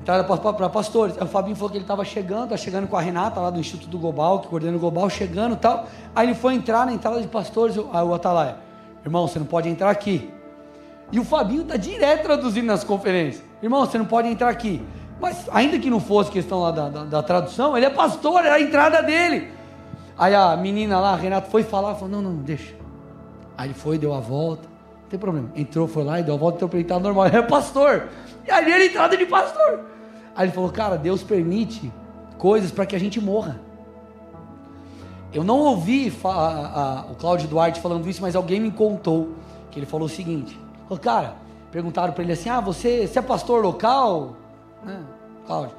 [0.00, 3.00] entrada para pastores, aí o Fabinho falou que ele estava chegando, tá chegando com a
[3.00, 6.36] Renata lá do Instituto do Global, que coordena o Global, chegando e tal, aí ele
[6.36, 8.58] foi entrar na entrada de pastores, aí o Atalaia,
[9.04, 10.32] irmão, você não pode entrar aqui,
[11.10, 14.80] e o Fabinho está direto traduzindo nas conferências, irmão, você não pode entrar aqui,
[15.20, 18.54] mas ainda que não fosse questão lá da, da, da tradução, ele é pastor, era
[18.54, 19.50] a entrada dele.
[20.16, 22.74] Aí a menina lá, a Renata, foi falar, falou, não, não, deixa.
[23.56, 24.68] Aí ele foi, deu a volta,
[25.02, 25.50] não tem problema.
[25.54, 28.08] Entrou, foi lá e deu a volta, então ele estava normal, ele é pastor.
[28.46, 29.80] E ali era a entrada de pastor.
[30.34, 31.92] Aí ele falou, cara, Deus permite
[32.36, 33.60] coisas para que a gente morra.
[35.32, 39.34] Eu não ouvi a, a, o Cláudio Duarte falando isso, mas alguém me contou
[39.70, 40.58] que ele falou o seguinte:
[40.88, 41.34] falou, cara,
[41.70, 44.36] perguntaram para ele assim: ah, você, você é pastor local?
[44.84, 45.02] Né,
[45.46, 45.76] Cláudio?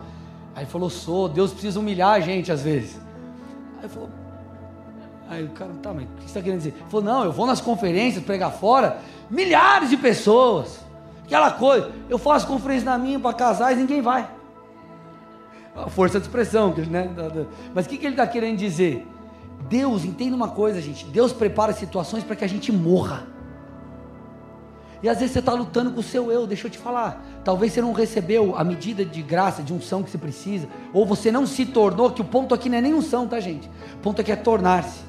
[0.56, 3.00] Aí ele falou, sou, Deus precisa humilhar a gente às vezes.
[3.82, 4.10] Aí falou,
[5.30, 6.76] aí o cara, tá, mas o que você está querendo dizer?
[6.76, 10.80] Ele falou, não, eu vou nas conferências pregar fora, milhares de pessoas,
[11.24, 14.30] aquela coisa, eu faço conferência na minha para casais, ninguém vai.
[15.76, 17.10] A força de expressão, né?
[17.74, 19.08] Mas o que, que ele está querendo dizer?
[19.70, 23.28] Deus, entenda uma coisa, gente, Deus prepara situações para que a gente morra.
[25.02, 27.24] E às vezes você está lutando com o seu eu, deixa eu te falar.
[27.44, 31.32] Talvez você não recebeu a medida de graça, de unção que você precisa, ou você
[31.32, 33.70] não se tornou, que o ponto aqui não é nem unção, tá gente?
[33.96, 35.00] O ponto aqui é tornar-se.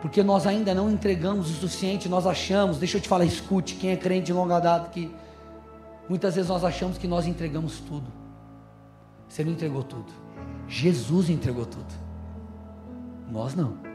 [0.00, 3.90] Porque nós ainda não entregamos o suficiente, nós achamos, deixa eu te falar, escute, quem
[3.90, 5.12] é crente de longa data que
[6.08, 8.06] muitas vezes nós achamos que nós entregamos tudo.
[9.28, 10.12] Você não entregou tudo.
[10.66, 11.92] Jesus entregou tudo.
[13.30, 13.89] Nós não.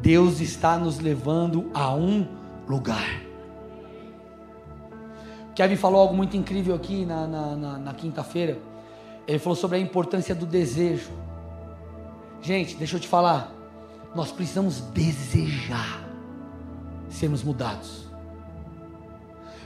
[0.00, 2.26] Deus está nos levando a um
[2.68, 3.22] lugar.
[5.54, 8.58] Kevin falou algo muito incrível aqui na, na, na, na quinta-feira.
[9.26, 11.10] Ele falou sobre a importância do desejo.
[12.40, 13.52] Gente, deixa eu te falar.
[14.14, 16.02] Nós precisamos desejar
[17.08, 18.06] sermos mudados.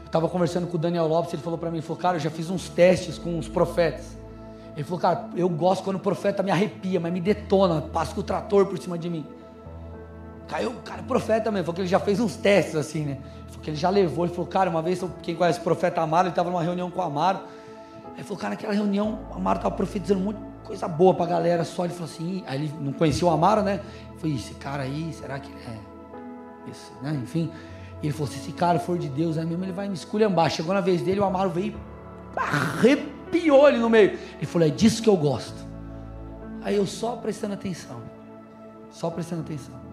[0.01, 2.20] Eu estava conversando com o Daniel Lopes, ele falou para mim, ele falou, cara, eu
[2.20, 4.16] já fiz uns testes com os profetas.
[4.74, 8.20] Ele falou, cara, eu gosto quando o profeta me arrepia, mas me detona, passa com
[8.20, 9.27] o trator por cima de mim.
[10.49, 13.18] Caiu, cara, profeta mesmo, porque ele já fez uns testes assim, né?
[13.53, 16.32] Porque ele já levou, ele falou, cara, uma vez, quem conhece o profeta Amaro, ele
[16.32, 17.40] estava numa reunião com o Amaro.
[18.16, 21.84] Aí falou, cara, naquela reunião, o Amaro estava profetizando muito coisa boa pra galera, só
[21.84, 23.80] ele falou assim, aí ele não conhecia o Amaro, né?
[24.11, 27.18] Ele falou, esse cara aí, será que é esse, né?
[27.22, 27.51] Enfim.
[28.03, 30.51] E ele falou, se esse cara for de Deus, aí mesmo ele vai me esculhambar.
[30.51, 31.74] Chegou na vez dele, o Amaro veio
[32.36, 34.18] arrepiou ele no meio.
[34.36, 35.66] Ele falou, é disso que eu gosto.
[36.62, 38.03] Aí eu só prestando atenção.
[38.90, 39.86] Só prestando atenção.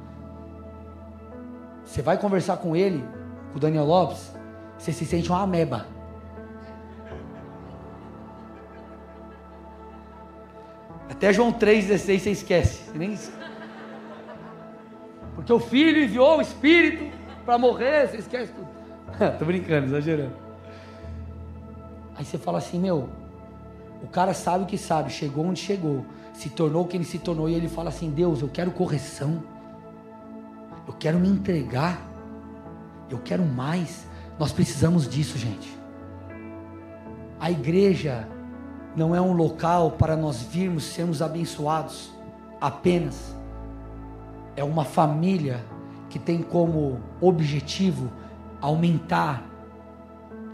[1.86, 3.04] Você vai conversar com ele,
[3.52, 4.34] com o Daniel Lopes,
[4.78, 5.86] você se sente uma ameba.
[11.10, 12.92] Até João 3,16 você esquece.
[12.92, 13.18] Você nem...
[15.36, 17.06] Porque o filho enviou o Espírito
[17.46, 18.68] para morrer, você esquece tudo.
[19.38, 20.36] Tô brincando, exagerando.
[22.16, 23.10] Aí você fala assim, meu,
[24.02, 27.50] o cara sabe o que sabe, chegou onde chegou, se tornou quem ele se tornou,
[27.50, 29.44] e ele fala assim, Deus, eu quero correção.
[30.88, 32.02] Eu quero me entregar.
[33.10, 34.08] Eu quero mais.
[34.40, 35.78] Nós precisamos disso, gente.
[37.40, 38.28] A igreja
[38.96, 42.12] não é um local para nós virmos sermos abençoados
[42.60, 43.36] apenas.
[44.56, 45.64] É uma família
[46.10, 48.12] que tem como objetivo
[48.62, 49.44] aumentar,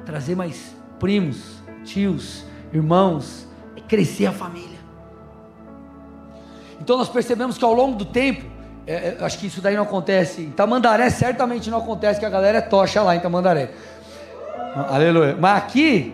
[0.06, 4.80] trazer mais primos, tios, irmãos, é crescer a família.
[6.82, 8.46] Então nós percebemos que ao longo do tempo
[8.86, 10.42] é, é, acho que isso daí não acontece.
[10.42, 13.72] Em Tamandaré certamente não acontece, que a galera é tocha lá em Tamandaré.
[14.90, 15.36] Aleluia.
[15.40, 16.14] Mas aqui,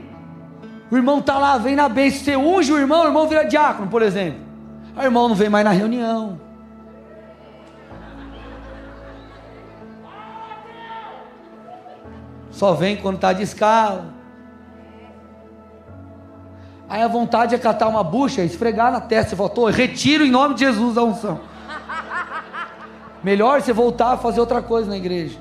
[0.90, 2.24] o irmão está lá, vem na bênção.
[2.24, 4.40] Você unge o irmão, o irmão vira diácono, por exemplo.
[4.96, 6.40] O irmão não vem mais na reunião.
[12.52, 14.14] Só vem quando está de escala.
[16.88, 19.32] Aí a vontade é catar uma bucha, esfregar na testa.
[19.32, 21.55] Você falou, retiro em nome de Jesus a unção.
[23.26, 25.40] Melhor você voltar a fazer outra coisa na igreja.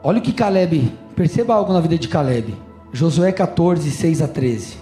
[0.00, 2.56] Olha o que Caleb, perceba algo na vida de Caleb.
[2.92, 4.78] Josué 14, 6 a 13.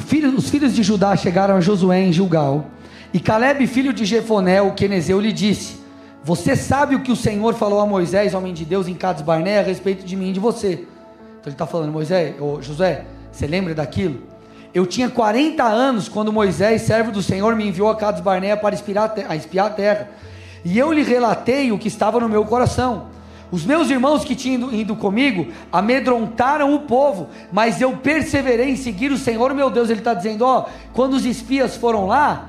[0.00, 2.66] Filho, os filhos de Judá chegaram a Josué em Gilgal,
[3.12, 5.83] e Caleb, filho de Jefoné, o quenezeu, lhe disse:
[6.24, 9.58] Você sabe o que o Senhor falou a Moisés, homem de Deus, em Cades Barné,
[9.58, 10.72] a respeito de mim e de você.
[10.72, 14.22] Então ele está falando, Moisés, ou Josué, você lembra daquilo?
[14.72, 18.74] Eu tinha 40 anos quando Moisés, servo do Senhor, me enviou a Cades Barnea para
[18.74, 20.08] espiar a, espiar a terra.
[20.64, 23.08] E eu lhe relatei o que estava no meu coração.
[23.50, 28.76] Os meus irmãos que tinham ido, ido comigo amedrontaram o povo, mas eu perseverei em
[28.76, 29.90] seguir o Senhor meu Deus.
[29.90, 30.64] Ele está dizendo: ó,
[30.94, 32.48] quando os espias foram lá,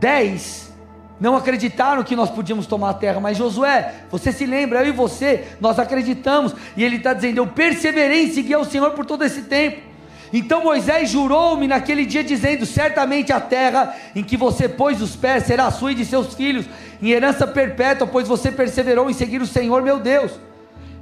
[0.00, 0.73] dez
[1.20, 4.92] não acreditaram que nós podíamos tomar a terra, mas Josué, você se lembra, eu e
[4.92, 9.24] você, nós acreditamos, e ele está dizendo: Eu perseverei em seguir ao Senhor por todo
[9.24, 9.94] esse tempo.
[10.32, 15.44] Então Moisés jurou-me naquele dia, dizendo: Certamente a terra em que você pôs os pés
[15.44, 16.66] será sua e de seus filhos,
[17.00, 20.32] em herança perpétua, pois você perseverou em seguir o Senhor meu Deus.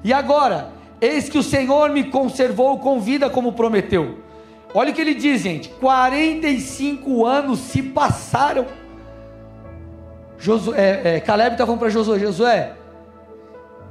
[0.05, 0.69] E agora,
[1.01, 4.19] eis que o Senhor me conservou com vida como prometeu.
[4.75, 8.67] Olha o que ele diz, gente: 45 anos se passaram
[10.43, 12.73] Josué, é, é, Caleb está falando para Josué: Josué,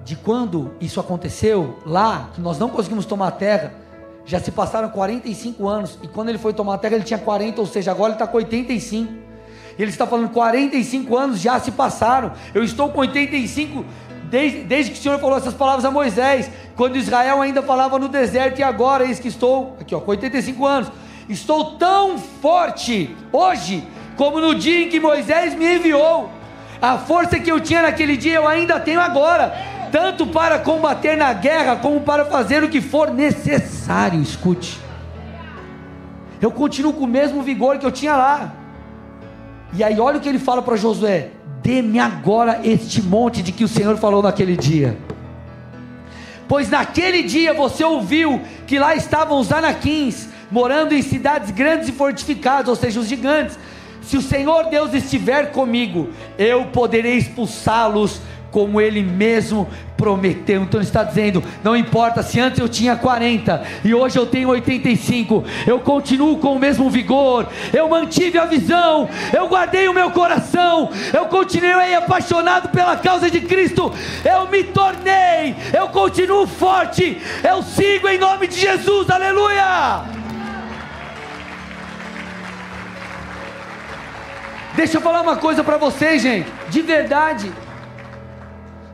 [0.04, 3.74] de quando isso aconteceu lá, que nós não conseguimos tomar a terra,
[4.26, 7.62] já se passaram 45 anos, e quando ele foi tomar a terra, ele tinha 40,
[7.62, 9.14] ou seja, agora ele está com 85.
[9.14, 13.86] E ele está falando: 45 anos já se passaram, eu estou com 85
[14.30, 18.10] desde, desde que o Senhor falou essas palavras a Moisés, quando Israel ainda falava no
[18.10, 20.92] deserto, e agora eis que estou, aqui ó, com 85 anos,
[21.30, 23.88] estou tão forte hoje,
[24.18, 26.41] como no dia em que Moisés me enviou.
[26.82, 29.54] A força que eu tinha naquele dia eu ainda tenho agora,
[29.92, 34.20] tanto para combater na guerra como para fazer o que for necessário.
[34.20, 34.80] Escute,
[36.42, 38.54] eu continuo com o mesmo vigor que eu tinha lá.
[39.74, 41.30] E aí, olha o que ele fala para Josué:
[41.62, 44.98] dê-me agora este monte de que o Senhor falou naquele dia.
[46.48, 51.92] Pois naquele dia você ouviu que lá estavam os anaquins, morando em cidades grandes e
[51.92, 53.58] fortificadas, ou seja, os gigantes
[54.02, 58.22] se o Senhor Deus estiver comigo, eu poderei expulsá-los
[58.52, 60.64] como ele mesmo prometeu.
[60.64, 64.50] Então ele está dizendo: não importa se antes eu tinha 40 e hoje eu tenho
[64.50, 70.12] 85, eu continuo com o mesmo vigor, eu mantive a visão, eu guardei o meu
[70.12, 73.92] coração, eu continuei apaixonado pela causa de Cristo,
[74.26, 80.21] eu me tornei, eu continuo forte, eu sigo em nome de Jesus, aleluia!
[84.76, 87.52] Deixa eu falar uma coisa para vocês, gente, de verdade.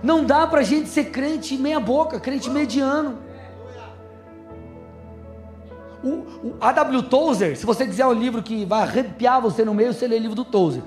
[0.01, 3.19] Não dá para gente ser crente meia boca, crente mediano.
[6.03, 7.03] O, o A.W.
[7.03, 10.19] Tozer, se você quiser um livro que vai arrepiar você no meio, você lê o
[10.19, 10.81] livro do Tozer.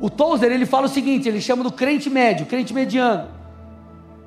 [0.00, 3.28] O Tozer, ele fala o seguinte, ele chama do crente médio, crente mediano.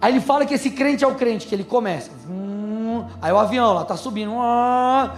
[0.01, 2.11] Aí ele fala que esse crente é o crente, que ele começa.
[2.29, 4.31] Hum, aí o avião lá tá subindo.
[4.31, 5.09] Hum,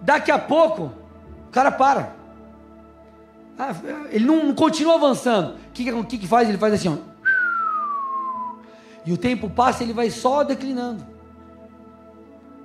[0.00, 0.90] daqui a pouco,
[1.48, 2.15] o cara para.
[3.58, 3.74] Ah,
[4.10, 5.54] ele não, continua avançando.
[5.54, 6.48] O que, que, que faz?
[6.48, 6.96] Ele faz assim, ó.
[9.04, 11.04] E o tempo passa, ele vai só declinando.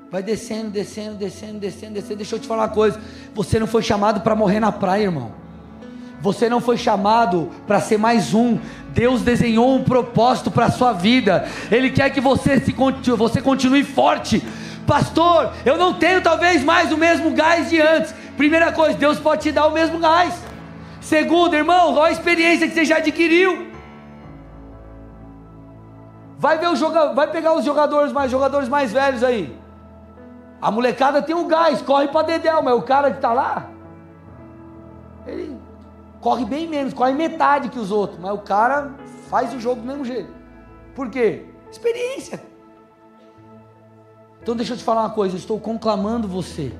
[0.09, 2.17] Vai descendo, descendo, descendo, descendo, descendo.
[2.17, 2.99] Deixa eu te falar uma coisa.
[3.33, 5.31] Você não foi chamado para morrer na praia, irmão.
[6.19, 8.59] Você não foi chamado para ser mais um.
[8.89, 11.47] Deus desenhou um propósito para a sua vida.
[11.71, 12.75] Ele quer que você, se,
[13.15, 14.43] você continue forte.
[14.85, 18.13] Pastor, eu não tenho talvez mais o mesmo gás de antes.
[18.35, 20.50] Primeira coisa, Deus pode te dar o mesmo gás.
[21.11, 23.69] Segundo, irmão, qual a experiência que você já adquiriu?
[26.37, 29.53] Vai ver o joga, vai pegar os jogadores mais jogadores mais velhos aí.
[30.61, 33.69] A molecada tem um gás, corre para dedéu, mas o cara que está lá,
[35.27, 35.57] ele
[36.21, 38.91] corre bem menos, corre metade que os outros, mas o cara
[39.29, 40.31] faz o jogo do mesmo jeito.
[40.95, 41.43] Por quê?
[41.69, 42.41] Experiência.
[44.41, 46.71] Então deixa eu te falar uma coisa, eu estou conclamando você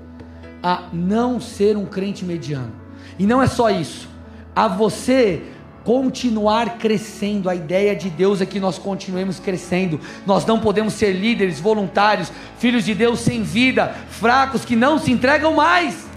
[0.64, 2.72] a não ser um crente mediano.
[3.20, 4.10] E não é só isso
[4.56, 5.42] a você
[5.84, 7.50] continuar crescendo.
[7.50, 10.00] A ideia de Deus é que nós continuemos crescendo.
[10.26, 15.12] Nós não podemos ser líderes, voluntários, filhos de Deus sem vida, fracos que não se
[15.12, 16.10] entregam mais.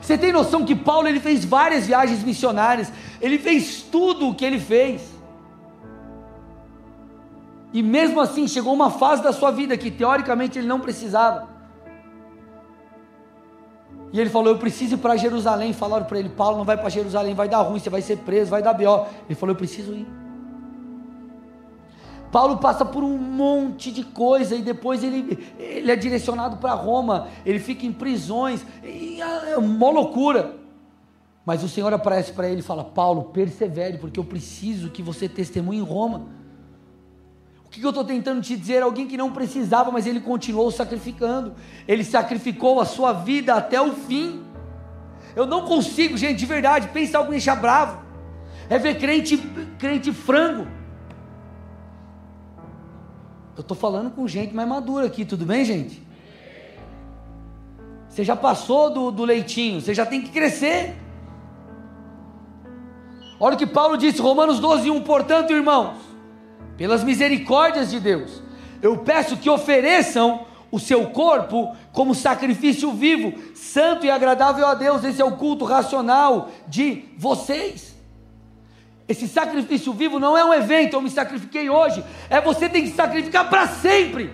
[0.00, 4.44] Você tem noção que Paulo ele fez várias viagens missionárias, ele fez tudo o que
[4.44, 5.00] ele fez.
[7.72, 11.51] E mesmo assim chegou uma fase da sua vida que teoricamente ele não precisava.
[14.12, 15.72] E ele falou: Eu preciso ir para Jerusalém.
[15.72, 18.50] Falaram para ele: Paulo, não vai para Jerusalém, vai dar ruim, você vai ser preso,
[18.50, 19.06] vai dar B.O.
[19.26, 20.06] Ele falou: Eu preciso ir.
[22.30, 27.28] Paulo passa por um monte de coisa e depois ele, ele é direcionado para Roma,
[27.44, 30.56] ele fica em prisões, é uma loucura.
[31.44, 35.28] Mas o Senhor aparece para ele e fala: Paulo, persevere, porque eu preciso que você
[35.28, 36.41] testemunhe em Roma.
[37.72, 38.82] O que eu estou tentando te dizer?
[38.82, 41.54] Alguém que não precisava, mas ele continuou sacrificando.
[41.88, 44.44] Ele sacrificou a sua vida até o fim.
[45.34, 47.98] Eu não consigo, gente, de verdade, pensa algo me deixar bravo.
[48.68, 49.38] É ver crente,
[49.78, 50.68] crente frango.
[53.56, 56.06] Eu estou falando com gente mais madura aqui, tudo bem, gente?
[58.06, 60.94] Você já passou do, do leitinho, você já tem que crescer.
[63.40, 65.00] Olha o que Paulo disse, Romanos 12, 1.
[65.00, 66.11] Portanto, irmãos,
[66.82, 68.42] pelas misericórdias de Deus,
[68.82, 75.04] eu peço que ofereçam o seu corpo como sacrifício vivo, santo e agradável a Deus.
[75.04, 77.94] Esse é o culto racional de vocês.
[79.06, 82.90] Esse sacrifício vivo não é um evento, eu me sacrifiquei hoje, é você tem que
[82.90, 84.32] sacrificar para sempre.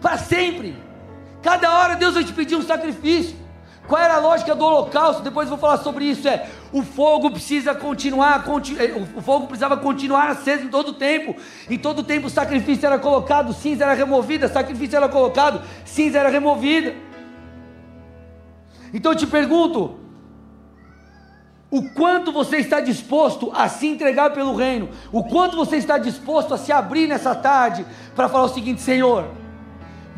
[0.00, 0.76] Para sempre.
[1.42, 3.36] Cada hora Deus vai te pedir um sacrifício.
[3.88, 5.22] Qual era a lógica do holocausto?
[5.22, 6.28] Depois vou falar sobre isso.
[6.28, 8.44] É o fogo precisa continuar,
[8.78, 11.34] é, o fogo precisava continuar aceso em todo o tempo.
[11.70, 16.18] Em todo o tempo o sacrifício era colocado, cinza era removida, sacrifício era colocado, cinza
[16.18, 16.94] era removida.
[18.92, 19.98] Então eu te pergunto:
[21.70, 24.90] o quanto você está disposto a se entregar pelo reino?
[25.10, 29.24] O quanto você está disposto a se abrir nessa tarde para falar o seguinte, Senhor?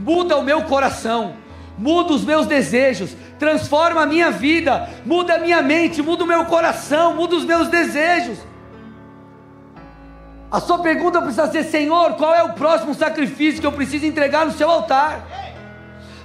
[0.01, 1.35] muda o meu coração,
[1.81, 6.45] muda os meus desejos, transforma a minha vida, muda a minha mente, muda o meu
[6.45, 8.39] coração, muda os meus desejos.
[10.51, 14.45] A sua pergunta precisa ser: Senhor, qual é o próximo sacrifício que eu preciso entregar
[14.45, 15.27] no seu altar?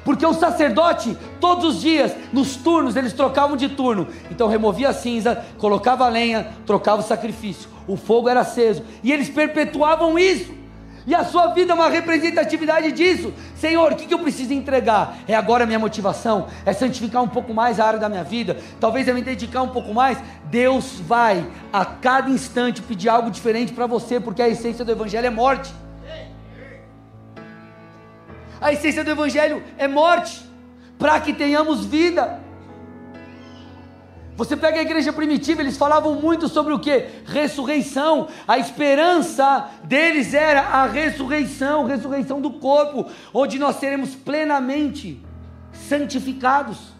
[0.03, 4.10] Porque o sacerdote, todos os dias, nos turnos, eles trocavam de turno.
[4.30, 7.70] Então removia a cinza, colocava a lenha, trocava o sacrifício.
[7.88, 8.84] O fogo era aceso.
[9.01, 10.64] E eles perpetuavam isso.
[11.08, 13.32] E a sua vida é uma representatividade disso.
[13.56, 15.18] Senhor, o que, eu preciso entregar?
[15.28, 16.47] É agora a minha motivação?
[16.66, 18.58] É santificar um pouco mais a área da minha vida?
[18.80, 20.18] Talvez eu me dedicar um pouco mais?
[20.45, 25.28] Deus vai a cada instante pedir algo diferente para você, porque a essência do Evangelho
[25.28, 25.72] é morte.
[28.60, 30.43] A essência do Evangelho é morte,
[30.97, 32.39] para que tenhamos vida.
[34.38, 37.05] Você pega a igreja primitiva, eles falavam muito sobre o que?
[37.25, 38.27] Ressurreição.
[38.45, 45.21] A esperança deles era a ressurreição, ressurreição do corpo, onde nós seremos plenamente
[45.88, 46.95] santificados.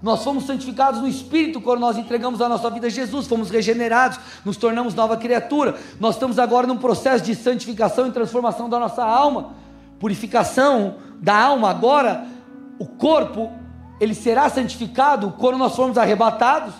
[0.00, 4.20] Nós fomos santificados no Espírito quando nós entregamos a nossa vida a Jesus, fomos regenerados,
[4.44, 5.76] nos tornamos nova criatura.
[5.98, 9.54] Nós estamos agora num processo de santificação e transformação da nossa alma,
[9.98, 11.70] purificação da alma.
[11.70, 12.26] Agora,
[12.78, 13.50] o corpo
[14.00, 16.74] ele será santificado quando nós formos arrebatados.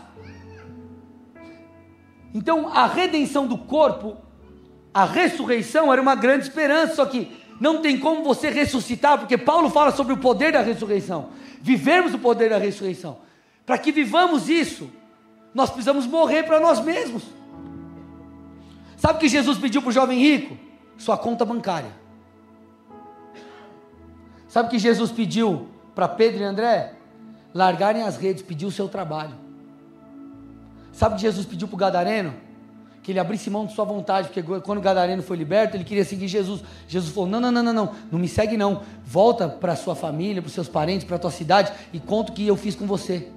[2.35, 4.17] Então, a redenção do corpo,
[4.93, 9.71] a ressurreição era uma grande esperança, só que não tem como você ressuscitar, porque Paulo
[9.71, 11.31] fala sobre o poder da ressurreição.
[11.63, 13.19] Vivermos o poder da ressurreição.
[13.65, 14.91] Para que vivamos isso,
[15.55, 17.23] nós precisamos morrer para nós mesmos.
[18.97, 20.57] Sabe o que Jesus pediu para o jovem rico?
[20.99, 21.91] Sua conta bancária.
[24.49, 26.96] Sabe o que Jesus pediu para Pedro e André?
[27.57, 29.35] Largarem as redes, pedir o seu trabalho.
[30.93, 32.35] Sabe o que Jesus pediu para o Gadareno?
[33.03, 36.05] Que ele abrisse mão de sua vontade, porque quando o Gadareno foi liberto, ele queria
[36.05, 36.63] seguir Jesus.
[36.87, 38.83] Jesus falou: Não, não, não, não, não, não me segue não.
[39.05, 42.35] Volta para sua família, para os seus parentes, para a tua cidade e conta o
[42.35, 43.31] que eu fiz com você.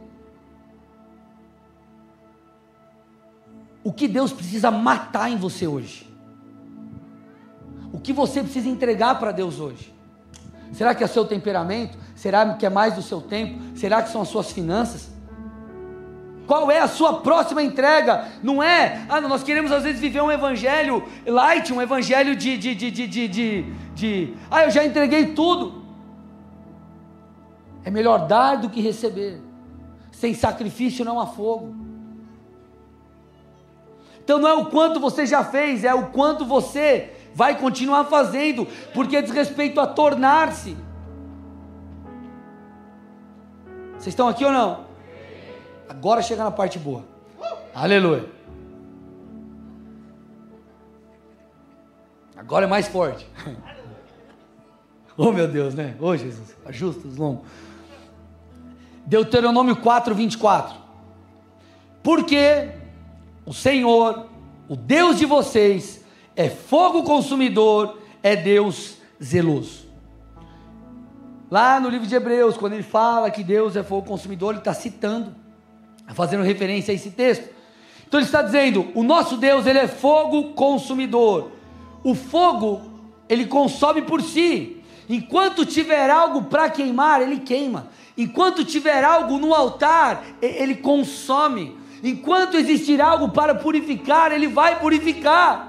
[3.84, 6.10] O que Deus precisa matar em você hoje?
[7.94, 9.94] O que você precisa entregar para Deus hoje?
[10.74, 11.98] Será que é seu temperamento?
[12.20, 13.78] Será que é mais do seu tempo?
[13.78, 15.10] Será que são as suas finanças?
[16.46, 18.28] Qual é a sua próxima entrega?
[18.44, 22.76] Não é, ah, nós queremos às vezes viver um evangelho light, um evangelho de, de,
[22.76, 25.82] de, de, de, de, de ah, eu já entreguei tudo.
[27.86, 29.42] É melhor dar do que receber.
[30.12, 31.74] Sem sacrifício não há fogo.
[34.22, 38.68] Então não é o quanto você já fez, é o quanto você vai continuar fazendo,
[38.94, 40.89] porque diz respeito a tornar-se.
[44.00, 44.86] Vocês estão aqui ou não?
[45.90, 47.04] Agora chega na parte boa.
[47.76, 48.26] Aleluia.
[52.38, 53.28] Agora é mais forte.
[55.18, 55.98] oh meu Deus, né?
[56.00, 57.46] Oh Jesus, ajusta os lombos.
[59.06, 60.78] Deuteronômio 4, 24.
[62.02, 62.70] Porque
[63.46, 64.28] o Senhor,
[64.70, 66.06] o Deus de vocês,
[66.38, 69.89] é fogo consumidor, é Deus zeloso.
[71.52, 74.74] Lá no livro de Hebreus, quando ele fala que Deus é fogo consumidor, ele está
[74.74, 75.36] citando,
[76.14, 77.50] fazendo referência a esse texto.
[78.08, 81.52] Então ele está dizendo: o nosso Deus ele é fogo consumidor.
[82.04, 82.82] O fogo
[83.28, 84.84] ele consome por si.
[85.08, 87.88] Enquanto tiver algo para queimar, ele queima.
[88.16, 91.76] Enquanto tiver algo no altar, ele consome.
[92.04, 95.69] Enquanto existir algo para purificar, ele vai purificar.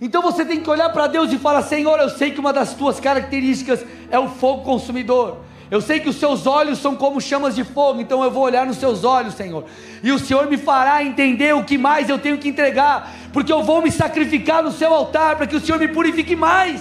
[0.00, 2.74] Então você tem que olhar para Deus e falar: Senhor, eu sei que uma das
[2.74, 5.38] tuas características é o fogo consumidor.
[5.70, 8.64] Eu sei que os seus olhos são como chamas de fogo, então eu vou olhar
[8.64, 9.64] nos seus olhos, Senhor.
[10.02, 13.62] E o Senhor me fará entender o que mais eu tenho que entregar, porque eu
[13.62, 16.80] vou me sacrificar no seu altar para que o Senhor me purifique mais,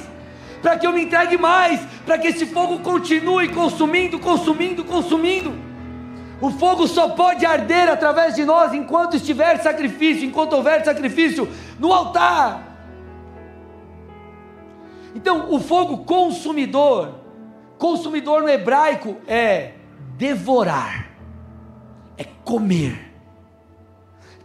[0.61, 5.53] para que eu me entregue mais, para que esse fogo continue consumindo, consumindo, consumindo.
[6.39, 11.91] O fogo só pode arder através de nós enquanto estiver sacrifício, enquanto houver sacrifício no
[11.91, 12.66] altar.
[15.17, 17.21] Então, o fogo consumidor,
[17.79, 19.73] consumidor no hebraico é
[20.15, 21.09] devorar,
[22.15, 23.15] é comer.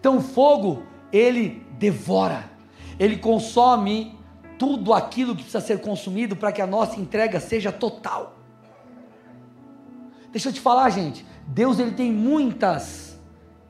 [0.00, 2.50] Então, o fogo, ele devora,
[2.98, 4.18] ele consome
[4.58, 8.38] tudo aquilo que precisa ser consumido para que a nossa entrega seja total.
[10.30, 13.20] Deixa eu te falar, gente, Deus ele tem muitas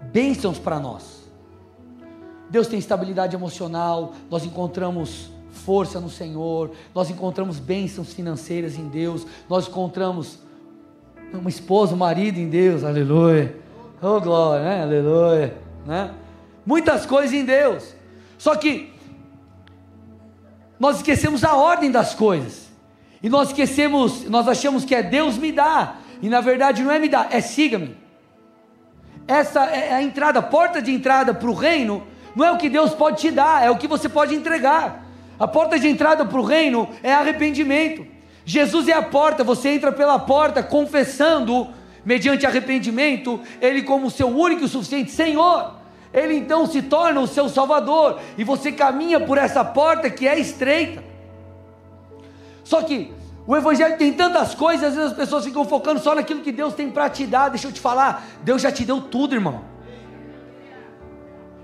[0.00, 1.28] bênçãos para nós.
[2.48, 9.26] Deus tem estabilidade emocional, nós encontramos força no Senhor, nós encontramos bênçãos financeiras em Deus,
[9.48, 10.38] nós encontramos
[11.32, 13.56] uma esposa, um marido em Deus, aleluia.
[14.02, 14.82] Oh glória, né?
[14.82, 16.10] Aleluia, né?
[16.66, 17.94] Muitas coisas em Deus.
[18.36, 18.92] Só que
[20.78, 22.68] nós esquecemos a ordem das coisas.
[23.22, 26.98] E nós esquecemos, nós achamos que é Deus me dá, e na verdade não é
[26.98, 27.96] me dá, é siga-me.
[29.28, 32.02] Essa é a entrada, a porta de entrada para o reino,
[32.34, 35.01] não é o que Deus pode te dar, é o que você pode entregar.
[35.42, 38.06] A porta de entrada para o reino é arrependimento.
[38.44, 41.66] Jesus é a porta, você entra pela porta confessando,
[42.04, 45.72] mediante arrependimento, Ele como seu único e suficiente Senhor.
[46.14, 50.38] Ele então se torna o seu Salvador e você caminha por essa porta que é
[50.38, 51.02] estreita.
[52.62, 53.12] Só que
[53.44, 56.72] o Evangelho tem tantas coisas, às vezes as pessoas ficam focando só naquilo que Deus
[56.72, 57.48] tem para te dar.
[57.48, 59.71] Deixa eu te falar, Deus já te deu tudo, irmão.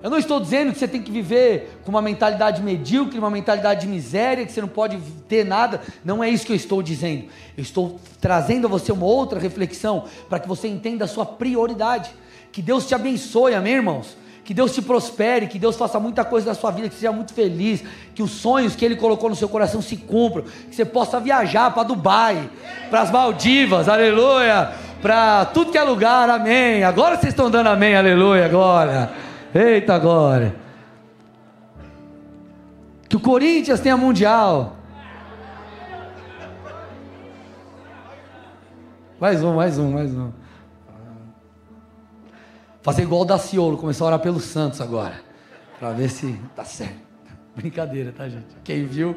[0.01, 3.80] Eu não estou dizendo que você tem que viver com uma mentalidade medíocre, uma mentalidade
[3.80, 4.96] de miséria, que você não pode
[5.28, 5.80] ter nada.
[6.05, 7.24] Não é isso que eu estou dizendo.
[7.57, 12.11] Eu estou trazendo a você uma outra reflexão para que você entenda a sua prioridade.
[12.53, 14.16] Que Deus te abençoe, amém, irmãos?
[14.44, 17.12] Que Deus te prospere, que Deus faça muita coisa na sua vida, que você seja
[17.12, 17.82] muito feliz,
[18.14, 21.70] que os sonhos que Ele colocou no seu coração se cumpram, que você possa viajar
[21.72, 22.49] para Dubai,
[22.88, 24.70] para as Maldivas, aleluia,
[25.03, 26.82] para tudo que é lugar, amém.
[26.82, 29.27] Agora vocês estão dando amém, aleluia, glória.
[29.55, 30.55] Eita glória.
[33.09, 34.76] Que o Corinthians tenha mundial.
[39.18, 40.30] Mais um, mais um, mais um.
[42.82, 45.20] Fazer igual o Daciolo, começar a orar pelo Santos agora.
[45.78, 47.09] Para ver se tá certo.
[47.57, 48.46] Brincadeira, tá, gente?
[48.62, 49.16] Quem viu,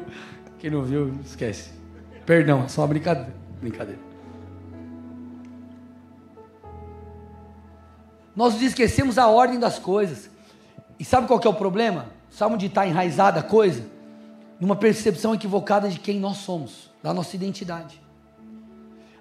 [0.58, 1.70] quem não viu, esquece.
[2.26, 3.32] Perdão, é só uma brincadeira.
[3.60, 4.11] Brincadeira.
[8.34, 10.30] Nós esquecemos a ordem das coisas.
[10.98, 12.06] E sabe qual é o problema?
[12.30, 13.84] Sabe onde está enraizada a coisa?
[14.58, 18.00] Numa percepção equivocada de quem nós somos, da nossa identidade.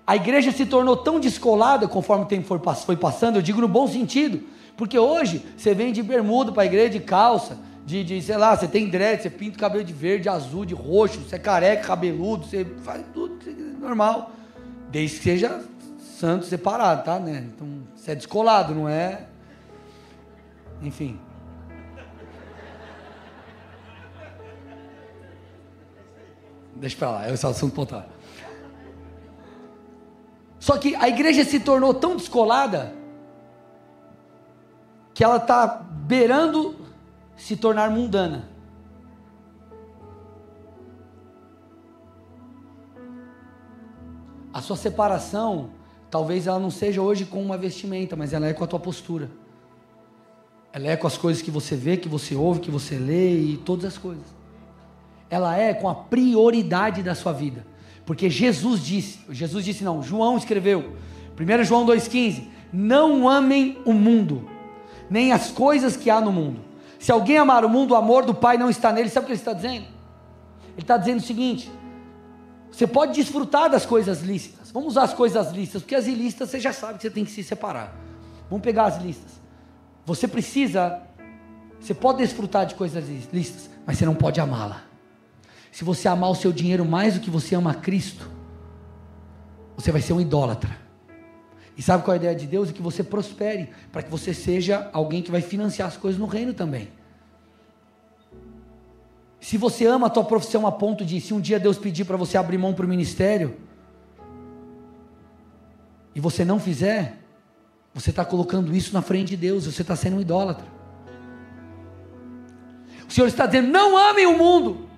[0.06, 2.48] A igreja se tornou tão descolada conforme o tempo
[2.86, 4.42] foi passando, eu digo no bom sentido,
[4.76, 8.56] porque hoje você vem de bermuda para a igreja, de calça, de, de, sei lá,
[8.56, 11.88] você tem dread, você pinta o cabelo de verde, azul, de roxo, você é careca,
[11.88, 13.40] cabeludo, você faz tudo
[13.80, 14.32] normal,
[14.90, 15.62] desde que seja
[16.22, 17.20] santo separado, tá?
[17.20, 17.50] Né?
[17.52, 19.26] Então, você é descolado, não é?
[20.80, 21.20] Enfim.
[26.76, 28.06] Deixa pra lá, é o assunto pontual.
[30.60, 32.94] Só que a igreja se tornou tão descolada
[35.16, 36.76] que ela está beirando
[37.36, 38.48] se tornar mundana.
[44.54, 45.81] A sua separação
[46.12, 49.32] Talvez ela não seja hoje com uma vestimenta, mas ela é com a tua postura.
[50.74, 53.58] Ela é com as coisas que você vê, que você ouve, que você lê e
[53.58, 54.26] todas as coisas.
[55.30, 57.66] Ela é com a prioridade da sua vida.
[58.06, 60.98] Porque Jesus disse, Jesus disse não, João escreveu,
[61.40, 62.44] 1 João 2,15:
[62.74, 64.50] Não amem o mundo,
[65.10, 66.60] nem as coisas que há no mundo.
[67.00, 69.10] Se alguém amar o mundo, o amor do Pai não está nele.
[69.10, 69.86] Sabe o que ele está dizendo?
[70.74, 71.72] Ele está dizendo o seguinte:
[72.72, 74.61] você pode desfrutar das coisas lícitas.
[74.74, 77.32] Vamos usar as coisas lícitas, porque as ilícitas você já sabe que você tem que
[77.32, 77.96] se separar.
[78.50, 79.42] Vamos pegar as lícitas.
[80.06, 81.02] Você precisa,
[81.80, 84.84] você pode desfrutar de coisas lícitas, mas você não pode amá-la.
[85.72, 88.30] Se você amar o seu dinheiro mais do que você ama Cristo,
[89.76, 90.78] você vai ser um idólatra.
[91.78, 92.70] E sabe qual é a ideia de Deus?
[92.70, 96.28] É que você prospere, para que você seja alguém que vai financiar as coisas no
[96.28, 96.90] reino também.
[99.40, 102.16] Se você ama a tua profissão a ponto de, se um dia Deus pedir para
[102.16, 103.58] você abrir mão para o ministério,
[106.14, 107.18] e você não fizer,
[107.94, 110.66] você está colocando isso na frente de Deus, você está sendo um idólatra.
[113.08, 114.90] O Senhor está dizendo: não ame o mundo,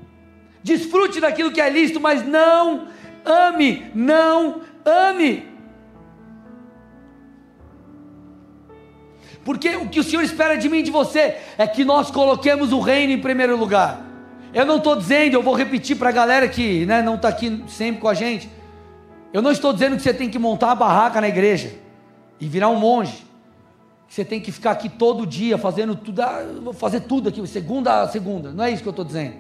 [0.64, 2.88] desfrute daquilo que é lícito, mas não
[3.26, 5.52] ame, não ame.
[9.44, 12.72] Porque o que o Senhor espera de mim e de você é que nós coloquemos
[12.72, 14.02] o reino em primeiro lugar.
[14.54, 17.64] Eu não estou dizendo, eu vou repetir para a galera que né, não está aqui
[17.68, 18.50] sempre com a gente.
[19.34, 21.74] Eu não estou dizendo que você tem que montar uma barraca na igreja
[22.40, 23.26] e virar um monge.
[24.08, 27.46] Que você tem que ficar aqui todo dia fazendo tudo, ah, vou fazer tudo aqui,
[27.48, 28.52] segunda a segunda.
[28.52, 29.38] Não é isso que eu estou dizendo.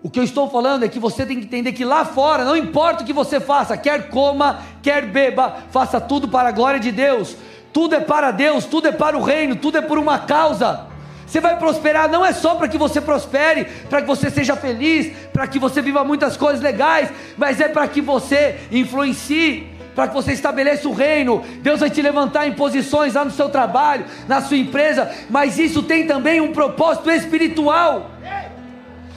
[0.00, 2.56] O que eu estou falando é que você tem que entender que lá fora, não
[2.56, 6.92] importa o que você faça, quer coma, quer beba, faça tudo para a glória de
[6.92, 7.36] Deus.
[7.72, 10.86] Tudo é para Deus, tudo é para o reino, tudo é por uma causa.
[11.34, 15.12] Você vai prosperar não é só para que você prospere, para que você seja feliz,
[15.32, 19.66] para que você viva muitas coisas legais, mas é para que você influencie,
[19.96, 21.42] para que você estabeleça o reino.
[21.60, 25.82] Deus vai te levantar em posições lá no seu trabalho, na sua empresa, mas isso
[25.82, 28.12] tem também um propósito espiritual.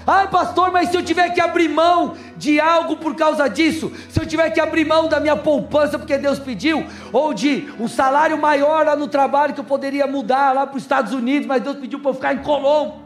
[0.10, 4.18] Ai, pastor, mas se eu tiver que abrir mão de algo por causa disso, se
[4.18, 8.38] eu tiver que abrir mão da minha poupança porque Deus pediu, ou de um salário
[8.38, 11.76] maior lá no trabalho que eu poderia mudar lá para os Estados Unidos, mas Deus
[11.76, 13.02] pediu para eu ficar em Colombo,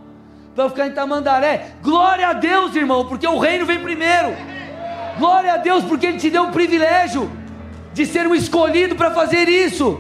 [0.53, 1.71] para eu ficar em Tamandaré.
[1.81, 4.35] Glória a Deus, irmão, porque o reino vem primeiro.
[5.17, 7.31] Glória a Deus, porque Ele te deu o privilégio
[7.93, 9.99] de ser um escolhido para fazer isso.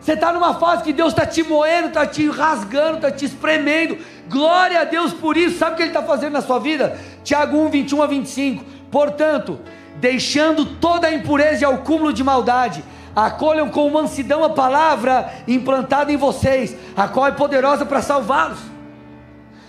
[0.00, 3.98] Você está numa fase que Deus está te moendo, está te rasgando, está te espremendo.
[4.28, 5.58] Glória a Deus por isso.
[5.58, 6.98] Sabe o que Ele está fazendo na sua vida?
[7.24, 8.64] Tiago 1, 21 a 25.
[8.90, 9.58] Portanto,
[9.96, 16.12] deixando toda a impureza e o cúmulo de maldade, acolham com mansidão a palavra implantada
[16.12, 18.58] em vocês, a qual é poderosa para salvá-los.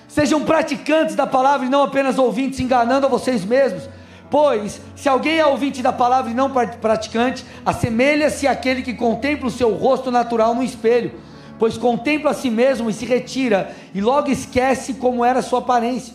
[0.07, 3.89] Sejam praticantes da palavra e não apenas ouvintes, enganando a vocês mesmos.
[4.29, 6.51] Pois, se alguém é ouvinte da palavra e não
[6.81, 11.11] praticante, assemelha-se àquele que contempla o seu rosto natural no espelho,
[11.59, 16.13] pois contempla a si mesmo e se retira, e logo esquece como era sua aparência.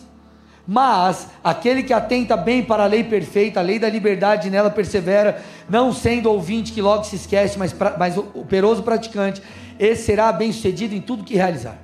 [0.67, 5.43] Mas aquele que atenta bem para a lei perfeita, a lei da liberdade, nela persevera,
[5.67, 9.41] não sendo ouvinte que logo se esquece, mas, mas operoso praticante,
[9.79, 11.77] esse será bem sucedido em tudo que realizar.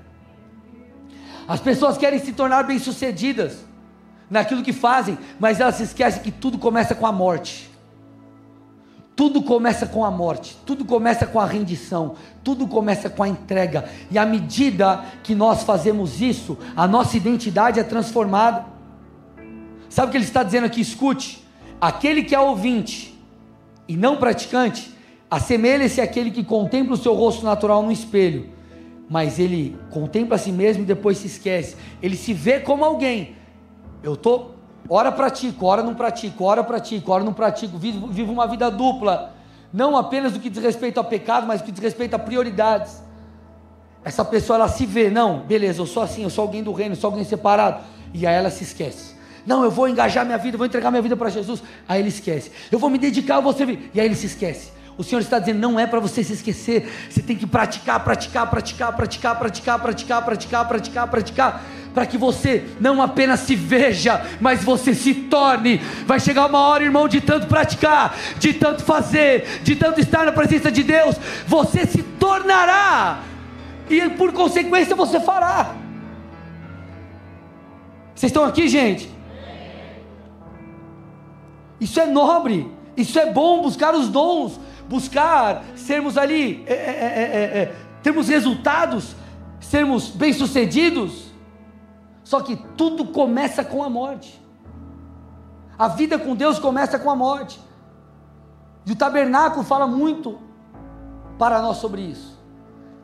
[1.47, 3.65] As pessoas querem se tornar bem-sucedidas
[4.29, 7.69] naquilo que fazem, mas elas se esquecem que tudo começa com a morte.
[9.15, 13.89] Tudo começa com a morte, tudo começa com a rendição, tudo começa com a entrega,
[14.11, 18.65] e à medida que nós fazemos isso, a nossa identidade é transformada.
[19.89, 20.81] Sabe o que ele está dizendo aqui?
[20.81, 21.47] Escute:
[21.79, 23.17] aquele que é ouvinte
[23.87, 24.93] e não praticante,
[25.31, 28.49] assemelha-se àquele que contempla o seu rosto natural no espelho,
[29.09, 33.35] mas ele contempla a si mesmo e depois se esquece, ele se vê como alguém,
[34.03, 34.54] eu estou,
[34.89, 39.33] ora pratico, ora não pratico, ora pratico, ora não pratico, vivo, vivo uma vida dupla,
[39.73, 43.03] não apenas do que diz respeito ao pecado, mas do que diz respeito a prioridades.
[44.03, 46.93] Essa pessoa ela se vê, não, beleza, eu sou assim, eu sou alguém do reino,
[46.93, 47.83] eu sou alguém separado,
[48.13, 49.15] e aí ela se esquece.
[49.45, 51.61] Não, eu vou engajar minha vida, vou entregar minha vida para Jesus.
[51.87, 52.51] Aí ele esquece.
[52.71, 53.91] Eu vou me dedicar, eu vou servir.
[53.93, 54.71] E aí ele se esquece.
[54.97, 56.89] O Senhor está dizendo, não é para você se esquecer.
[57.09, 61.63] Você tem que praticar, praticar, praticar, praticar, praticar, praticar, praticar, praticar, praticar
[61.95, 65.77] para que você não apenas se veja, mas você se torne.
[66.05, 70.33] Vai chegar uma hora, irmão, de tanto praticar, de tanto fazer, de tanto estar na
[70.33, 71.15] presença de Deus,
[71.47, 73.21] você se tornará,
[73.89, 75.73] e por consequência você fará.
[78.13, 79.09] Vocês estão aqui, gente?
[81.79, 87.59] Isso é nobre, isso é bom buscar os dons, buscar sermos ali, é, é, é,
[87.61, 89.15] é termos resultados,
[89.61, 91.34] sermos bem-sucedidos.
[92.25, 94.43] Só que tudo começa com a morte.
[95.77, 97.61] A vida com Deus começa com a morte.
[98.85, 100.39] E o tabernáculo fala muito
[101.37, 102.35] para nós sobre isso.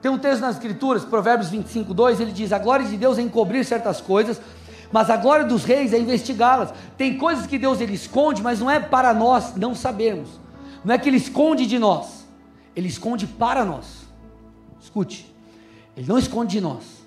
[0.02, 3.22] Tem um texto nas Escrituras, Provérbios 25, 2, ele diz: A glória de Deus é
[3.22, 4.42] encobrir certas coisas,
[4.92, 6.74] mas a glória dos reis é investigá-las.
[6.98, 10.40] Tem coisas que Deus ele esconde, mas não é para nós não sabermos.
[10.84, 12.26] Não é que ele esconde de nós,
[12.76, 14.02] ele esconde para nós.
[14.82, 15.32] Escute,
[15.96, 17.01] ele não esconde de nós,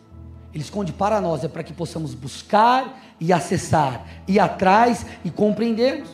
[0.55, 6.09] ele esconde para nós, é para que possamos buscar e acessar, ir atrás e compreendermos.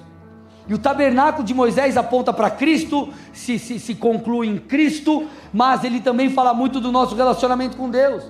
[0.67, 5.85] E o tabernáculo de Moisés aponta para Cristo, se, se, se conclui em Cristo, mas
[5.85, 8.25] ele também fala muito do nosso relacionamento com Deus.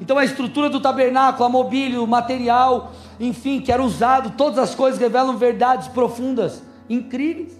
[0.00, 4.74] Então a estrutura do tabernáculo, a mobília, o material, enfim, que era usado, todas as
[4.74, 7.58] coisas revelam verdades profundas, incríveis.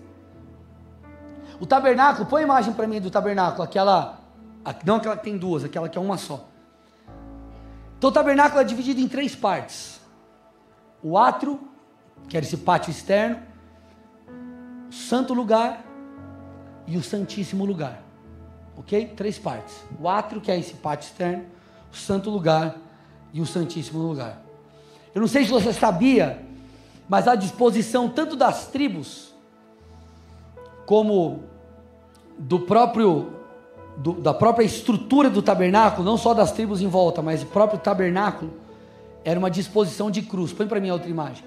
[1.59, 4.19] O tabernáculo, põe a imagem para mim do tabernáculo, aquela,
[4.85, 6.49] não aquela que tem duas, aquela que é uma só.
[8.05, 9.99] Então o tabernáculo é dividido em três partes:
[11.03, 11.59] o átrio,
[12.29, 13.41] que era esse pátio externo,
[14.91, 15.83] o santo lugar
[16.87, 18.03] e o santíssimo lugar.
[18.77, 19.15] Ok?
[19.17, 21.47] Três partes: o átrio, que é esse pátio externo,
[21.91, 22.77] o santo lugar
[23.33, 24.39] e o santíssimo lugar.
[25.15, 26.45] Eu não sei se você sabia,
[27.09, 29.33] mas a disposição tanto das tribos
[30.85, 31.43] como
[32.39, 33.33] do próprio
[33.97, 37.79] do, da própria estrutura do tabernáculo, não só das tribos em volta, mas o próprio
[37.79, 38.53] tabernáculo,
[39.25, 40.53] era uma disposição de cruz.
[40.53, 41.45] Põe para mim a outra imagem.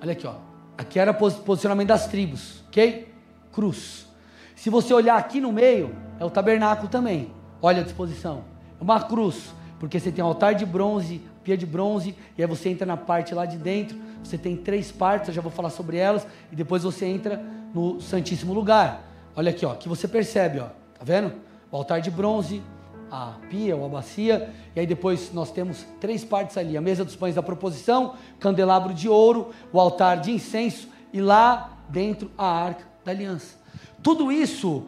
[0.00, 0.34] Olha aqui, ó.
[0.78, 3.12] Aqui era posicionamento das tribos, ok?
[3.52, 4.06] Cruz.
[4.54, 7.30] Se você olhar aqui no meio, é o tabernáculo também.
[7.60, 8.44] Olha a disposição.
[8.78, 12.48] É uma cruz, porque você tem um altar de bronze, pia de bronze, e aí
[12.48, 13.96] você entra na parte lá de dentro.
[14.22, 17.42] Você tem três partes, eu já vou falar sobre elas, e depois você entra
[17.74, 19.05] no Santíssimo Lugar.
[19.36, 20.64] Olha aqui, ó, que você percebe, ó,
[20.98, 21.30] tá vendo?
[21.70, 22.62] O altar de bronze,
[23.10, 27.04] a pia ou a bacia, e aí depois nós temos três partes ali: a mesa
[27.04, 32.46] dos pães da proposição, candelabro de ouro, o altar de incenso e lá dentro a
[32.46, 33.58] arca da aliança.
[34.02, 34.84] Tudo isso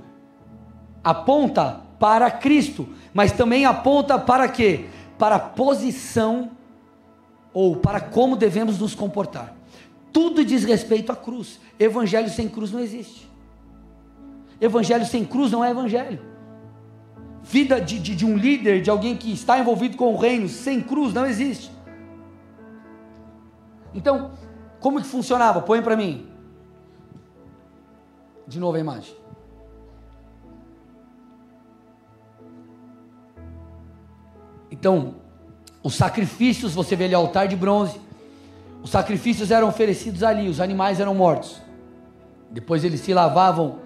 [1.04, 4.86] aponta para Cristo, mas também aponta para quê?
[5.18, 6.52] Para a posição
[7.52, 9.54] ou para como devemos nos comportar.
[10.12, 11.60] Tudo diz respeito à cruz.
[11.78, 13.27] Evangelho sem cruz não existe.
[14.60, 16.20] Evangelho sem cruz não é evangelho.
[17.42, 20.80] Vida de, de, de um líder, de alguém que está envolvido com o reino, sem
[20.80, 21.70] cruz não existe.
[23.94, 24.32] Então,
[24.80, 25.60] como que funcionava?
[25.60, 26.28] Põe para mim.
[28.46, 29.14] De novo a imagem.
[34.70, 35.16] Então,
[35.82, 38.00] os sacrifícios, você vê ali altar de bronze.
[38.82, 41.60] Os sacrifícios eram oferecidos ali, os animais eram mortos.
[42.50, 43.80] Depois eles se lavavam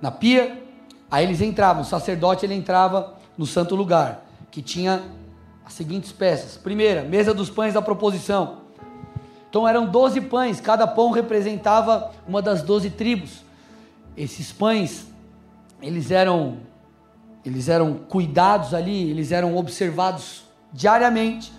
[0.00, 0.62] na pia,
[1.10, 5.02] aí eles entravam, o sacerdote ele entrava no santo lugar, que tinha
[5.64, 6.56] as seguintes peças.
[6.56, 8.58] Primeira, mesa dos pães da proposição.
[9.48, 13.42] Então eram 12 pães, cada pão representava uma das 12 tribos.
[14.16, 15.06] Esses pães,
[15.80, 16.58] eles eram
[17.44, 20.42] eles eram cuidados ali, eles eram observados
[20.72, 21.52] diariamente.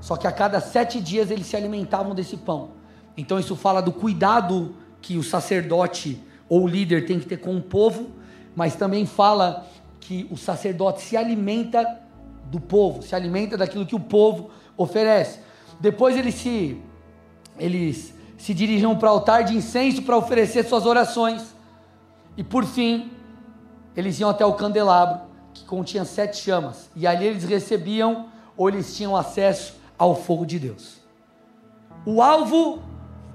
[0.00, 2.70] Só que a cada sete dias eles se alimentavam desse pão.
[3.16, 7.56] Então isso fala do cuidado que o sacerdote ou o líder tem que ter com
[7.56, 8.10] o povo,
[8.54, 9.66] mas também fala
[10.00, 12.00] que o sacerdote se alimenta
[12.44, 15.40] do povo, se alimenta daquilo que o povo oferece.
[15.80, 16.80] Depois eles se
[17.58, 21.54] eles se dirigiam para o altar de incenso para oferecer suas orações.
[22.36, 23.10] E por fim,
[23.96, 25.22] eles iam até o candelabro,
[25.52, 26.88] que continha sete chamas.
[26.94, 28.26] E ali eles recebiam
[28.56, 30.98] ou eles tinham acesso ao fogo de Deus.
[32.06, 32.80] O alvo,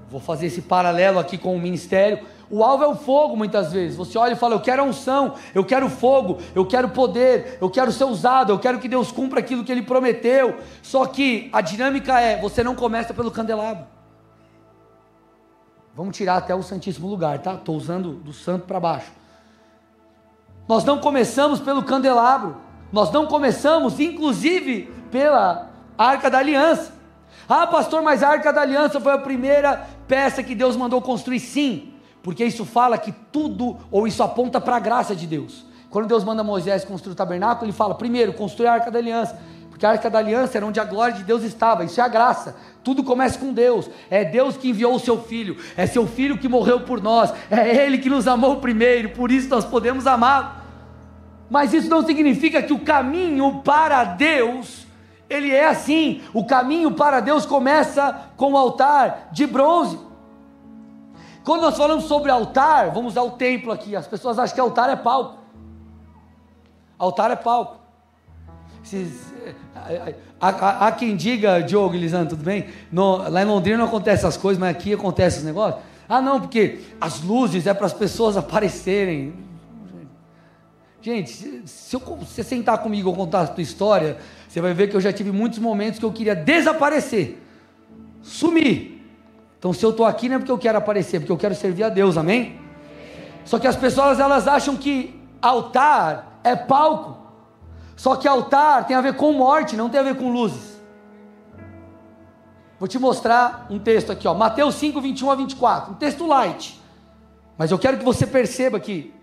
[0.08, 3.96] vou fazer esse paralelo aqui com o ministério, o alvo é o fogo, muitas vezes.
[3.96, 7.68] Você olha e fala: Eu quero a unção, eu quero fogo, eu quero poder, eu
[7.68, 10.58] quero ser usado, eu quero que Deus cumpra aquilo que Ele prometeu.
[10.80, 13.84] Só que a dinâmica é: você não começa pelo candelabro.
[15.96, 17.54] Vamos tirar até o Santíssimo Lugar, tá?
[17.54, 19.10] Estou usando do santo para baixo.
[20.68, 22.56] Nós não começamos pelo candelabro,
[22.92, 26.92] nós não começamos, inclusive, pela Arca da Aliança.
[27.48, 31.40] Ah, pastor, mas a Arca da Aliança foi a primeira peça que Deus mandou construir,
[31.40, 31.93] sim
[32.24, 35.66] porque isso fala que tudo, ou isso aponta para a graça de Deus.
[35.90, 39.38] Quando Deus manda Moisés construir o tabernáculo, ele fala: primeiro, construir a arca da aliança,
[39.68, 42.08] porque a arca da aliança era onde a glória de Deus estava, isso é a
[42.08, 42.56] graça.
[42.82, 46.48] Tudo começa com Deus, é Deus que enviou o seu filho, é seu filho que
[46.48, 50.64] morreu por nós, é Ele que nos amou primeiro, por isso nós podemos amar.
[51.50, 54.86] Mas isso não significa que o caminho para Deus,
[55.28, 56.22] ele é assim.
[56.32, 59.98] O caminho para Deus começa com o altar de bronze.
[61.44, 63.94] Quando nós falamos sobre altar, vamos usar o templo aqui.
[63.94, 65.38] As pessoas acham que altar é palco.
[66.98, 67.78] Altar é palco.
[70.40, 72.68] há, há, há, quem diga, Diogo e Lisandro, tudo bem?
[72.90, 75.80] No, lá em Londrina não acontece essas coisas, mas aqui acontece esse negócio.
[76.08, 79.34] Ah, não, porque as luzes é para as pessoas aparecerem.
[81.02, 84.16] Gente, se, se você sentar comigo ou contar a tua história,
[84.48, 87.38] você vai ver que eu já tive muitos momentos que eu queria desaparecer,
[88.22, 88.93] sumir.
[89.64, 91.54] Então, se eu estou aqui não é porque eu quero aparecer, é porque eu quero
[91.54, 92.60] servir a Deus, amém?
[93.46, 97.16] Só que as pessoas elas acham que altar é palco.
[97.96, 100.78] Só que altar tem a ver com morte, não tem a ver com luzes.
[102.78, 106.78] Vou te mostrar um texto aqui, ó, Mateus 5, 21 a 24, um texto light.
[107.56, 109.14] Mas eu quero que você perceba que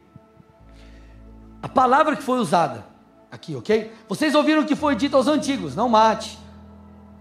[1.61, 2.83] a palavra que foi usada
[3.31, 3.93] aqui, ok?
[4.09, 6.35] Vocês ouviram o que foi dito aos antigos: não mate,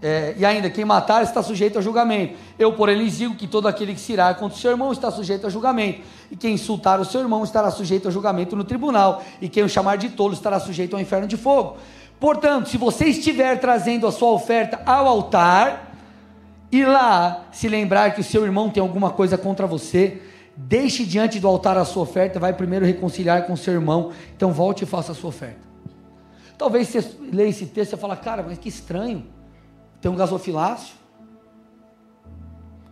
[0.01, 2.35] é, e ainda, quem matar está sujeito a julgamento.
[2.57, 5.11] Eu, porém, lhes digo que todo aquele que se irá contra o seu irmão está
[5.11, 6.01] sujeito a julgamento.
[6.31, 9.23] E quem insultar o seu irmão estará sujeito a julgamento no tribunal.
[9.39, 11.77] E quem o chamar de tolo estará sujeito ao inferno de fogo.
[12.19, 15.91] Portanto, se você estiver trazendo a sua oferta ao altar,
[16.71, 20.19] e lá se lembrar que o seu irmão tem alguma coisa contra você,
[20.55, 24.51] deixe diante do altar a sua oferta, vai primeiro reconciliar com o seu irmão, então
[24.51, 25.69] volte e faça a sua oferta.
[26.57, 29.25] Talvez você leia esse texto e fala, cara, mas que estranho,
[30.01, 30.95] tem um gasofilácio?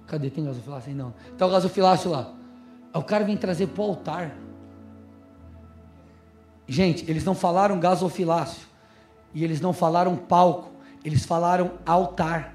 [0.05, 0.29] Cadê?
[0.29, 0.95] Tem gasofilácio aí?
[0.95, 1.13] Não.
[1.31, 2.31] Está o gasofilácio lá.
[2.93, 4.35] O cara vem trazer para o altar.
[6.67, 8.67] Gente, eles não falaram gasofilácio.
[9.33, 10.71] E eles não falaram palco.
[11.03, 12.53] Eles falaram altar.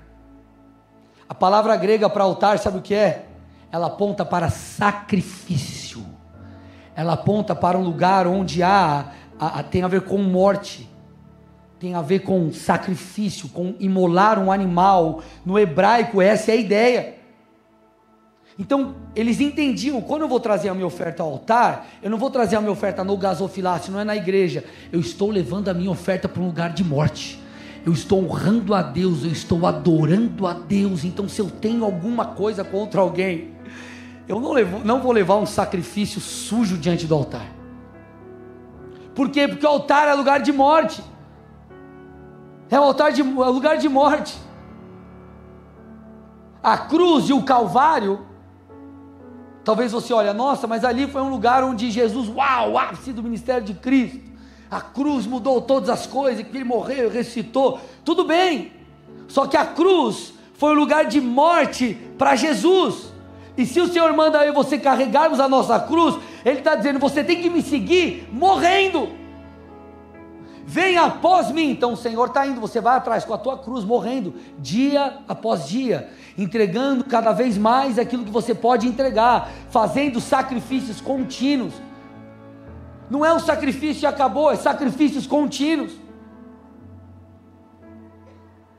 [1.28, 3.26] A palavra grega para altar, sabe o que é?
[3.72, 6.05] Ela aponta para sacrifício.
[6.94, 10.88] Ela aponta para um lugar onde há, há, tem a ver com morte
[11.85, 15.22] tem a ver com sacrifício, com imolar um animal.
[15.45, 17.16] No hebraico, essa é a ideia.
[18.59, 22.30] Então, eles entendiam, quando eu vou trazer a minha oferta ao altar, eu não vou
[22.30, 24.64] trazer a minha oferta no gasofilácio, não é na igreja.
[24.91, 27.39] Eu estou levando a minha oferta para um lugar de morte.
[27.85, 31.05] Eu estou honrando a Deus, eu estou adorando a Deus.
[31.05, 33.51] Então, se eu tenho alguma coisa contra alguém,
[34.26, 37.47] eu não, levo, não vou levar um sacrifício sujo diante do altar.
[39.14, 39.47] Por quê?
[39.47, 41.03] Porque o altar é lugar de morte.
[42.70, 44.36] É um altar de é um lugar de morte.
[46.62, 48.26] A cruz e o Calvário
[49.64, 53.22] Talvez você olhe, nossa, mas ali foi um lugar onde Jesus, uau, o ápice do
[53.22, 54.20] ministério de Cristo.
[54.70, 57.80] A cruz mudou todas as coisas, que ele morreu, ressuscitou.
[58.04, 58.72] Tudo bem.
[59.26, 63.12] Só que a cruz foi um lugar de morte para Jesus.
[63.56, 66.98] E se o Senhor manda eu e você carregarmos a nossa cruz, Ele está dizendo:
[66.98, 69.08] você tem que me seguir morrendo.
[70.66, 71.70] Venha após mim.
[71.70, 75.68] Então o Senhor está indo, você vai atrás com a tua cruz, morrendo, dia após
[75.68, 81.74] dia entregando cada vez mais aquilo que você pode entregar, fazendo sacrifícios contínuos.
[83.08, 85.92] Não é um sacrifício e acabou, é sacrifícios contínuos.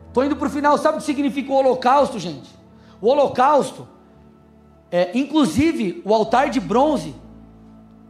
[0.07, 2.49] Estou indo para o final, sabe o que significa o holocausto, gente?
[3.01, 3.88] O holocausto,
[4.91, 7.15] é, inclusive o altar de bronze,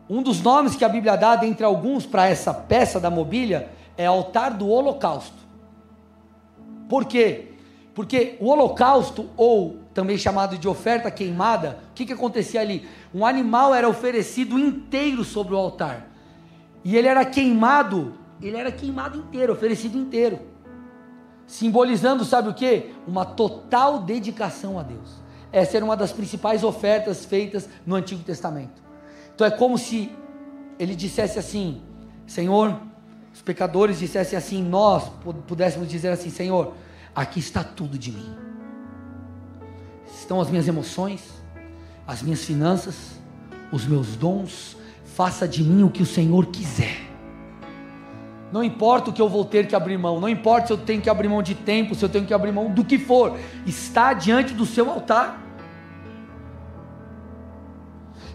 [0.09, 4.05] um dos nomes que a Bíblia dá dentre alguns para essa peça da mobília é
[4.05, 5.43] altar do holocausto.
[6.87, 7.53] Por quê?
[7.93, 12.87] Porque o holocausto, ou também chamado de oferta queimada, o que, que acontecia ali?
[13.13, 16.07] Um animal era oferecido inteiro sobre o altar.
[16.83, 20.39] E ele era queimado, ele era queimado inteiro, oferecido inteiro.
[21.47, 22.93] Simbolizando, sabe o que?
[23.07, 25.23] Uma total dedicação a Deus.
[25.51, 28.84] Essa era uma das principais ofertas feitas no Antigo Testamento.
[29.35, 30.09] Então é como se
[30.79, 31.81] ele dissesse assim:
[32.25, 32.79] Senhor,
[33.33, 35.11] os pecadores dissessem assim, nós
[35.45, 36.73] pudéssemos dizer assim: Senhor,
[37.13, 38.33] aqui está tudo de mim.
[40.17, 41.21] Estão as minhas emoções,
[42.07, 43.19] as minhas finanças,
[43.71, 44.77] os meus dons.
[45.03, 47.05] Faça de mim o que o Senhor quiser.
[48.51, 51.01] Não importa o que eu vou ter que abrir mão, não importa se eu tenho
[51.01, 54.13] que abrir mão de tempo, se eu tenho que abrir mão do que for, está
[54.13, 55.44] diante do seu altar.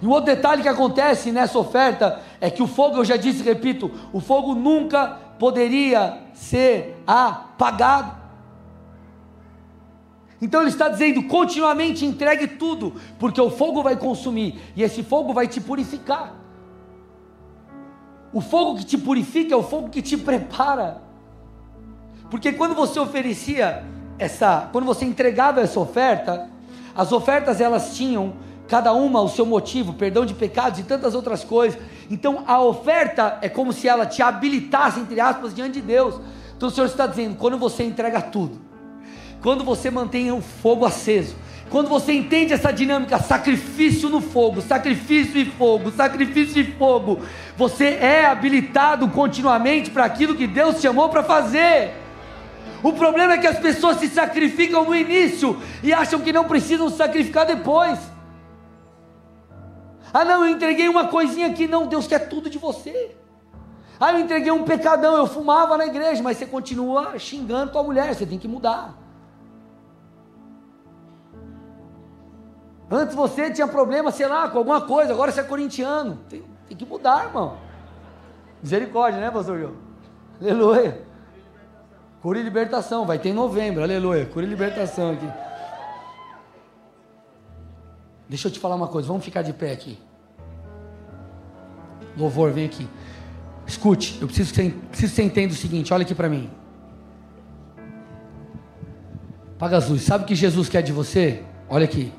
[0.01, 3.43] E um outro detalhe que acontece nessa oferta é que o fogo, eu já disse,
[3.43, 8.21] repito, o fogo nunca poderia ser apagado.
[10.41, 15.35] Então ele está dizendo: continuamente entregue tudo, porque o fogo vai consumir e esse fogo
[15.35, 16.35] vai te purificar.
[18.33, 21.03] O fogo que te purifica é o fogo que te prepara.
[22.31, 23.85] Porque quando você oferecia
[24.19, 26.49] essa, quando você entregava essa oferta,
[26.95, 28.35] as ofertas elas tinham
[28.71, 31.77] cada uma o seu motivo, perdão de pecados e tantas outras coisas.
[32.09, 36.21] Então a oferta é como se ela te habilitasse, entre aspas, diante de Deus.
[36.57, 38.61] Então o Senhor está dizendo: quando você entrega tudo,
[39.43, 41.35] quando você mantém o fogo aceso,
[41.69, 47.19] quando você entende essa dinâmica, sacrifício no fogo, sacrifício e fogo, sacrifício e fogo,
[47.57, 51.93] você é habilitado continuamente para aquilo que Deus te chamou para fazer.
[52.85, 56.89] O problema é que as pessoas se sacrificam no início e acham que não precisam
[56.89, 58.10] sacrificar depois.
[60.13, 63.17] Ah, não, eu entreguei uma coisinha aqui, não, Deus quer tudo de você.
[63.99, 68.15] Ah, eu entreguei um pecadão, eu fumava na igreja, mas você continua xingando tua mulher,
[68.15, 68.95] você tem que mudar.
[72.91, 76.19] Antes você tinha problema, sei lá, com alguma coisa, agora você é corintiano.
[76.29, 77.57] Tem, tem que mudar, irmão.
[78.61, 79.75] Misericórdia, né, pastor?
[80.41, 81.03] Aleluia.
[82.21, 84.27] Cura e libertação, vai ter em novembro, aleluia.
[84.27, 85.50] Cura e libertação aqui.
[88.31, 89.99] Deixa eu te falar uma coisa, vamos ficar de pé aqui.
[92.17, 92.89] Louvor, vem aqui.
[93.67, 96.49] Escute, eu preciso que você, preciso que você entenda o seguinte, olha aqui para mim.
[99.59, 101.43] Paga as luzes, sabe o que Jesus quer de você?
[101.69, 102.13] Olha aqui.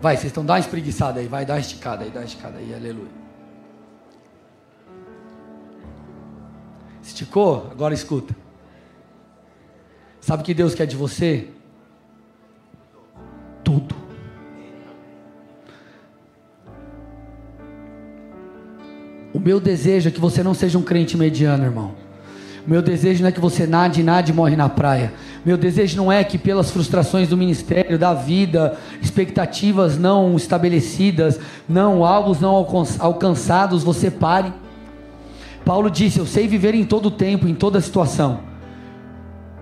[0.00, 2.58] Vai, vocês estão dando uma espreguiçada aí, vai, dá uma esticada aí, dá uma esticada
[2.58, 3.10] aí, aleluia.
[7.02, 7.66] Esticou?
[7.72, 8.36] Agora escuta.
[10.20, 11.53] Sabe o que Deus quer de você?
[13.64, 13.94] Tudo.
[19.32, 22.04] O meu desejo é que você não seja um crente mediano, irmão.
[22.66, 25.12] Meu desejo não é que você nade, nade e morre na praia.
[25.44, 31.38] Meu desejo não é que pelas frustrações do ministério, da vida, expectativas não estabelecidas,
[31.68, 32.54] não alvos não
[33.00, 34.52] alcançados, você pare.
[35.64, 38.40] Paulo disse: Eu sei viver em todo tempo, em toda situação.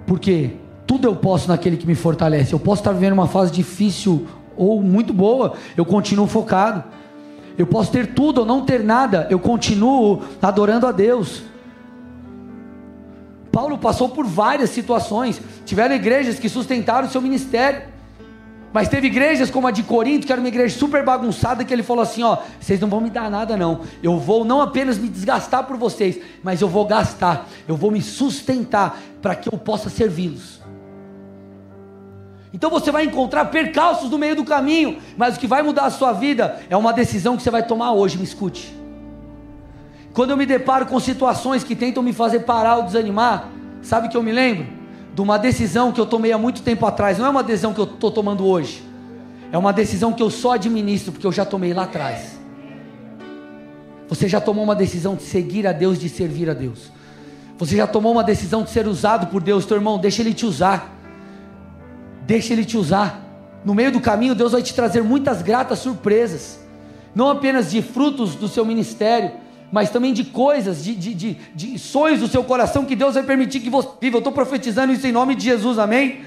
[0.07, 2.53] Porque tudo eu posso naquele que me fortalece.
[2.53, 4.27] Eu posso estar vivendo uma fase difícil
[4.57, 6.85] ou muito boa, eu continuo focado.
[7.57, 11.43] Eu posso ter tudo ou não ter nada, eu continuo adorando a Deus.
[13.51, 15.41] Paulo passou por várias situações.
[15.67, 17.93] Tiveram igrejas que sustentaram o seu ministério.
[18.73, 21.83] Mas teve igrejas como a de Corinto, que era uma igreja super bagunçada, que ele
[21.83, 23.83] falou assim: ó, vocês não vão me dar nada, não.
[24.03, 28.01] Eu vou não apenas me desgastar por vocês, mas eu vou gastar, eu vou me
[28.01, 30.62] sustentar para que eu possa servi-los.
[32.53, 35.91] Então você vai encontrar percalços no meio do caminho, mas o que vai mudar a
[35.91, 38.77] sua vida é uma decisão que você vai tomar hoje, me escute.
[40.13, 43.49] Quando eu me deparo com situações que tentam me fazer parar ou desanimar,
[43.81, 44.67] sabe que eu me lembro?
[45.15, 47.81] De uma decisão que eu tomei há muito tempo atrás, não é uma decisão que
[47.81, 48.83] eu estou tomando hoje,
[49.51, 52.39] é uma decisão que eu só administro, porque eu já tomei lá atrás.
[54.09, 56.91] Você já tomou uma decisão de seguir a Deus, de servir a Deus.
[57.57, 60.45] Você já tomou uma decisão de ser usado por Deus, teu irmão, deixa Ele te
[60.45, 61.02] usar.
[62.27, 63.21] Deixa Ele te usar.
[63.65, 66.59] No meio do caminho, Deus vai te trazer muitas gratas surpresas,
[67.15, 69.33] não apenas de frutos do seu ministério,
[69.71, 73.23] mas também de coisas, de, de, de, de sonhos do seu coração que Deus vai
[73.23, 74.17] permitir que você viva.
[74.17, 76.23] Eu estou profetizando isso em nome de Jesus, amém?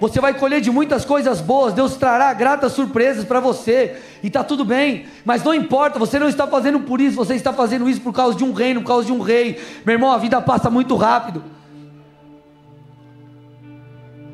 [0.00, 4.42] Você vai colher de muitas coisas boas, Deus trará gratas surpresas para você, e está
[4.42, 8.00] tudo bem, mas não importa, você não está fazendo por isso, você está fazendo isso
[8.00, 9.60] por causa de um reino, por causa de um rei.
[9.84, 11.44] Meu irmão, a vida passa muito rápido.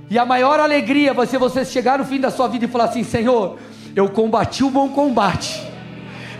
[0.08, 2.84] E a maior alegria vai ser você chegar no fim da sua vida e falar
[2.84, 3.58] assim: Senhor,
[3.94, 5.66] eu combati o bom combate.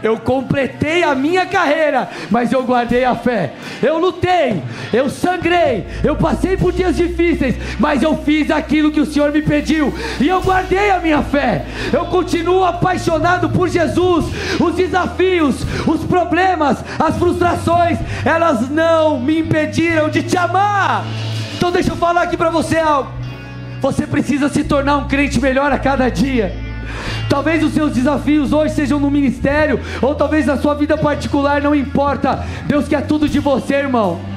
[0.03, 3.55] Eu completei a minha carreira, mas eu guardei a fé.
[3.83, 4.63] Eu lutei,
[4.93, 9.43] eu sangrei, eu passei por dias difíceis, mas eu fiz aquilo que o Senhor me
[9.43, 11.65] pediu e eu guardei a minha fé.
[11.93, 14.27] Eu continuo apaixonado por Jesus.
[14.61, 15.57] Os desafios,
[15.87, 21.05] os problemas, as frustrações, elas não me impediram de te amar.
[21.57, 23.27] Então deixa eu falar aqui para você algo.
[23.81, 26.55] Você precisa se tornar um crente melhor a cada dia.
[27.29, 31.75] Talvez os seus desafios hoje sejam no ministério, ou talvez na sua vida particular, não
[31.75, 32.45] importa.
[32.67, 34.36] Deus quer tudo de você, irmão.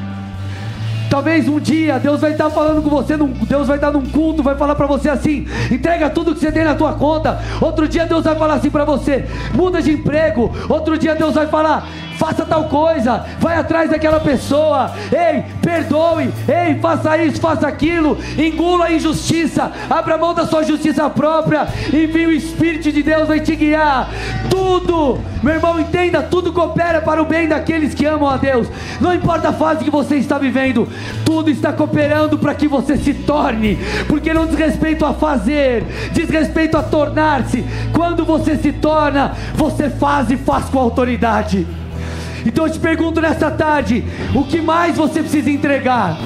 [1.10, 4.56] Talvez um dia Deus vai estar falando com você, Deus vai estar num culto, vai
[4.56, 7.40] falar para você assim: entrega tudo que você tem na tua conta.
[7.60, 10.52] Outro dia Deus vai falar assim para você: muda de emprego.
[10.69, 11.88] Outro dia Deus vai falar:
[12.19, 18.86] faça tal coisa, vai atrás daquela pessoa, ei, perdoe, ei, faça isso, faça aquilo, engula
[18.86, 23.56] a injustiça, abra mão da sua justiça própria, envie o Espírito de Deus, vai te
[23.56, 24.10] guiar.
[24.49, 28.68] Tudo, meu irmão, entenda, tudo coopera para o bem daqueles que amam a Deus.
[28.99, 30.90] Não importa a fase que você está vivendo,
[31.26, 33.77] tudo está cooperando para que você se torne,
[34.07, 37.63] porque não diz respeito a fazer, diz respeito a tornar-se.
[37.93, 41.67] Quando você se torna, você faz e faz com autoridade.
[42.45, 44.03] Então eu te pergunto nessa tarde:
[44.34, 46.17] o que mais você precisa entregar?